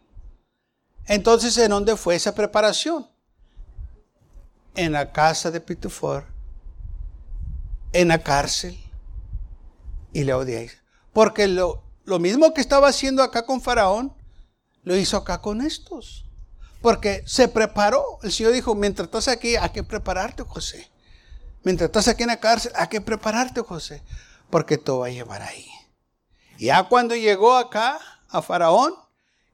Entonces, 1.05 1.57
¿en 1.57 1.69
dónde 1.69 1.95
fue 1.95 2.15
esa 2.15 2.33
preparación? 2.33 3.12
En 4.75 4.93
la 4.93 5.11
casa 5.11 5.51
de 5.51 5.61
Pitufor, 5.61 6.25
en 7.91 8.07
la 8.07 8.19
cárcel, 8.23 8.77
y 10.13 10.23
le 10.23 10.33
odiáis. 10.33 10.81
Porque 11.11 11.47
lo, 11.47 11.83
lo 12.05 12.19
mismo 12.19 12.53
que 12.53 12.61
estaba 12.61 12.87
haciendo 12.87 13.23
acá 13.23 13.45
con 13.45 13.61
Faraón, 13.61 14.15
lo 14.83 14.95
hizo 14.95 15.17
acá 15.17 15.41
con 15.41 15.61
estos. 15.61 16.25
Porque 16.81 17.23
se 17.25 17.47
preparó. 17.47 18.19
El 18.23 18.31
Señor 18.31 18.53
dijo, 18.53 18.75
mientras 18.75 19.07
estás 19.07 19.27
aquí, 19.27 19.55
hay 19.55 19.69
que 19.69 19.83
prepararte, 19.83 20.43
José. 20.43 20.91
Mientras 21.63 21.87
estás 21.87 22.07
aquí 22.07 22.23
en 22.23 22.29
la 22.29 22.39
cárcel, 22.39 22.71
hay 22.75 22.87
que 22.87 23.01
prepararte, 23.01 23.61
José. 23.61 24.03
Porque 24.49 24.77
todo 24.77 24.99
va 24.99 25.07
a 25.07 25.11
llevar 25.11 25.41
ahí. 25.41 25.67
Ya 26.59 26.83
cuando 26.83 27.15
llegó 27.15 27.55
acá 27.55 27.99
a 28.29 28.41
Faraón, 28.41 28.93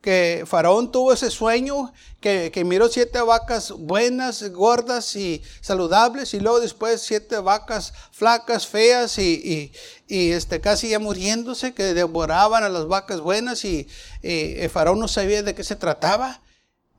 que 0.02 0.46
Faraón 0.48 0.92
tuvo 0.92 1.12
ese 1.12 1.30
sueño, 1.30 1.92
que, 2.22 2.52
miró 2.66 2.88
siete 2.88 3.20
vacas 3.22 3.72
buenas, 3.72 4.50
gordas 4.52 5.16
y 5.16 5.42
saludables, 5.62 6.34
y 6.34 6.40
luego 6.40 6.60
después 6.60 7.02
siete 7.02 7.38
vacas 7.40 7.94
flacas, 8.12 8.68
feas 8.68 9.18
y, 9.18 9.72
este, 10.08 10.62
casi 10.62 10.90
ya 10.90 11.00
muriéndose, 11.00 11.74
que 11.74 11.94
devoraban 11.94 12.64
a 12.64 12.70
las 12.70 12.88
vacas 12.88 13.20
buenas, 13.20 13.66
y, 13.66 13.88
y 14.22 14.68
Faraón 14.70 15.00
no 15.00 15.08
sabía 15.08 15.44
de 15.44 15.56
qué 15.56 15.64
se 15.64 15.76
trataba. 15.76 16.42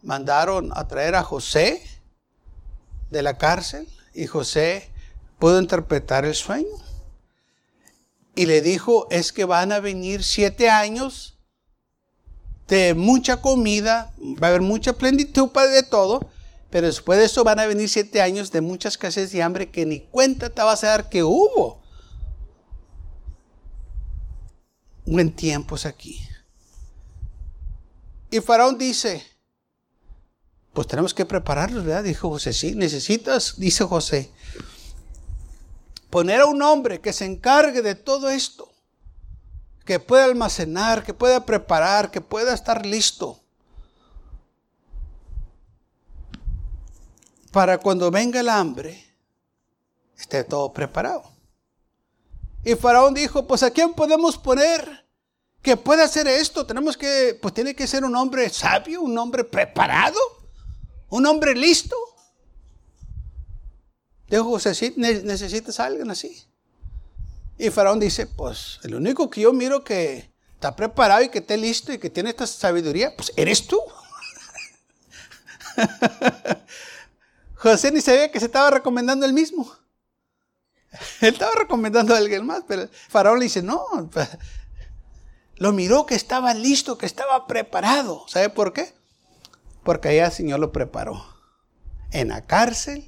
Mandaron 0.02 0.70
a 0.74 0.88
traer 0.88 1.14
a 1.14 1.22
José 1.22 1.82
de 3.10 3.22
la 3.22 3.38
cárcel, 3.38 3.88
y 4.14 4.26
José 4.26 4.90
pudo 5.38 5.58
interpretar 5.58 6.26
el 6.26 6.34
sueño. 6.34 6.68
Y 8.34 8.46
le 8.46 8.60
dijo, 8.60 9.06
es 9.10 9.32
que 9.32 9.44
van 9.44 9.72
a 9.72 9.80
venir 9.80 10.22
siete 10.22 10.70
años 10.70 11.29
de 12.70 12.94
mucha 12.94 13.42
comida, 13.42 14.14
va 14.40 14.46
a 14.46 14.50
haber 14.50 14.60
mucha 14.60 14.92
plenitud 14.92 15.50
de 15.52 15.82
todo, 15.82 16.30
pero 16.70 16.86
después 16.86 17.18
de 17.18 17.24
eso 17.24 17.42
van 17.42 17.58
a 17.58 17.66
venir 17.66 17.88
siete 17.88 18.22
años 18.22 18.52
de 18.52 18.60
mucha 18.60 18.88
escasez 18.88 19.34
y 19.34 19.40
hambre 19.40 19.70
que 19.70 19.84
ni 19.84 20.00
cuenta 20.00 20.50
te 20.50 20.62
vas 20.62 20.84
a 20.84 20.88
dar 20.88 21.08
que 21.08 21.24
hubo. 21.24 21.82
Buen 25.04 25.32
tiempos 25.32 25.84
aquí. 25.84 26.20
Y 28.30 28.38
Faraón 28.38 28.78
dice, 28.78 29.26
pues 30.72 30.86
tenemos 30.86 31.12
que 31.12 31.26
prepararlos, 31.26 31.84
¿verdad? 31.84 32.04
Dijo 32.04 32.28
José, 32.28 32.52
sí, 32.52 32.76
necesitas, 32.76 33.58
dice 33.58 33.82
José, 33.82 34.30
poner 36.08 36.42
a 36.42 36.46
un 36.46 36.62
hombre 36.62 37.00
que 37.00 37.12
se 37.12 37.24
encargue 37.24 37.82
de 37.82 37.96
todo 37.96 38.30
esto 38.30 38.69
que 39.90 39.98
pueda 39.98 40.26
almacenar, 40.26 41.02
que 41.02 41.12
pueda 41.12 41.44
preparar, 41.44 42.12
que 42.12 42.20
pueda 42.20 42.54
estar 42.54 42.86
listo. 42.86 43.40
Para 47.50 47.78
cuando 47.78 48.08
venga 48.08 48.38
el 48.38 48.50
hambre, 48.50 49.04
esté 50.16 50.44
todo 50.44 50.72
preparado. 50.72 51.24
Y 52.64 52.76
Faraón 52.76 53.14
dijo, 53.14 53.48
pues 53.48 53.64
a 53.64 53.72
quién 53.72 53.92
podemos 53.92 54.38
poner 54.38 55.08
que 55.60 55.76
pueda 55.76 56.04
hacer 56.04 56.28
esto. 56.28 56.64
Tenemos 56.64 56.96
que, 56.96 57.36
pues 57.42 57.52
tiene 57.52 57.74
que 57.74 57.88
ser 57.88 58.04
un 58.04 58.14
hombre 58.14 58.48
sabio, 58.48 59.02
un 59.02 59.18
hombre 59.18 59.42
preparado, 59.42 60.20
un 61.08 61.26
hombre 61.26 61.52
listo. 61.56 61.96
Dijo 64.28 64.44
José, 64.44 64.94
necesitas 64.96 65.80
alguien 65.80 66.12
así. 66.12 66.46
Y 67.60 67.68
Faraón 67.68 68.00
dice, 68.00 68.26
pues 68.26 68.80
el 68.84 68.94
único 68.94 69.28
que 69.28 69.42
yo 69.42 69.52
miro 69.52 69.84
que 69.84 70.32
está 70.54 70.74
preparado 70.74 71.22
y 71.22 71.28
que 71.28 71.40
esté 71.40 71.58
listo 71.58 71.92
y 71.92 71.98
que 71.98 72.08
tiene 72.08 72.30
esta 72.30 72.46
sabiduría, 72.46 73.14
pues 73.14 73.34
eres 73.36 73.66
tú. 73.66 73.78
José 77.56 77.92
ni 77.92 78.00
sabía 78.00 78.32
que 78.32 78.40
se 78.40 78.46
estaba 78.46 78.70
recomendando 78.70 79.26
él 79.26 79.34
mismo. 79.34 79.70
Él 81.20 81.34
estaba 81.34 81.52
recomendando 81.54 82.14
a 82.14 82.16
alguien 82.16 82.46
más, 82.46 82.64
pero 82.66 82.88
Faraón 83.10 83.38
le 83.38 83.44
dice, 83.44 83.60
no, 83.60 83.84
lo 85.56 85.72
miró 85.72 86.06
que 86.06 86.14
estaba 86.14 86.54
listo, 86.54 86.96
que 86.96 87.04
estaba 87.04 87.46
preparado. 87.46 88.24
¿Sabe 88.26 88.48
por 88.48 88.72
qué? 88.72 88.94
Porque 89.84 90.08
allá 90.08 90.26
el 90.26 90.32
Señor 90.32 90.60
lo 90.60 90.72
preparó. 90.72 91.26
En 92.10 92.28
la 92.28 92.40
cárcel, 92.40 93.06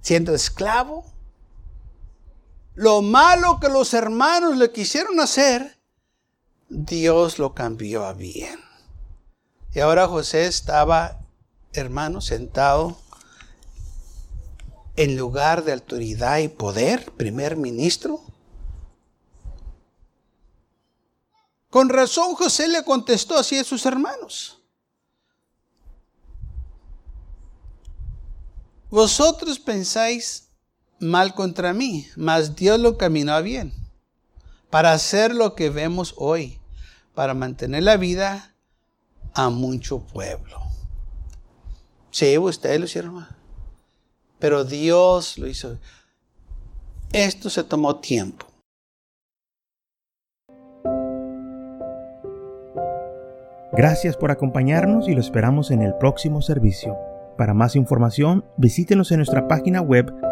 siendo 0.00 0.34
esclavo, 0.34 1.11
lo 2.74 3.02
malo 3.02 3.58
que 3.60 3.68
los 3.68 3.92
hermanos 3.94 4.56
le 4.56 4.70
quisieron 4.72 5.20
hacer, 5.20 5.78
Dios 6.68 7.38
lo 7.38 7.54
cambió 7.54 8.04
a 8.04 8.14
bien. 8.14 8.58
Y 9.74 9.80
ahora 9.80 10.08
José 10.08 10.46
estaba, 10.46 11.20
hermano, 11.72 12.20
sentado 12.20 12.98
en 14.96 15.16
lugar 15.16 15.64
de 15.64 15.72
autoridad 15.72 16.38
y 16.38 16.48
poder, 16.48 17.10
primer 17.12 17.56
ministro. 17.56 18.20
Con 21.70 21.88
razón 21.88 22.34
José 22.34 22.68
le 22.68 22.84
contestó 22.84 23.38
así 23.38 23.58
a 23.58 23.64
sus 23.64 23.86
hermanos. 23.86 24.58
Vosotros 28.90 29.58
pensáis 29.58 30.51
mal 31.02 31.34
contra 31.34 31.74
mí, 31.74 32.06
mas 32.16 32.56
Dios 32.56 32.80
lo 32.80 32.96
caminó 32.96 33.32
a 33.32 33.40
bien 33.40 33.72
para 34.72 34.92
hacer 34.92 35.34
lo 35.34 35.54
que 35.54 35.68
vemos 35.68 36.14
hoy, 36.16 36.58
para 37.14 37.34
mantener 37.34 37.82
la 37.82 37.98
vida 37.98 38.54
a 39.34 39.50
mucho 39.50 40.00
pueblo. 40.00 40.62
Sí, 42.10 42.38
ustedes 42.38 42.80
lo 42.80 42.86
hicieron 42.86 43.26
pero 44.38 44.64
Dios 44.64 45.38
lo 45.38 45.46
hizo. 45.46 45.78
Esto 47.12 47.50
se 47.50 47.62
tomó 47.62 48.00
tiempo. 48.00 48.46
Gracias 53.72 54.16
por 54.16 54.30
acompañarnos 54.30 55.06
y 55.06 55.14
lo 55.14 55.20
esperamos 55.20 55.70
en 55.70 55.82
el 55.82 55.94
próximo 55.94 56.42
servicio. 56.42 56.96
Para 57.36 57.54
más 57.54 57.76
información, 57.76 58.44
visítenos 58.56 59.12
en 59.12 59.18
nuestra 59.18 59.46
página 59.48 59.80
web 59.80 60.12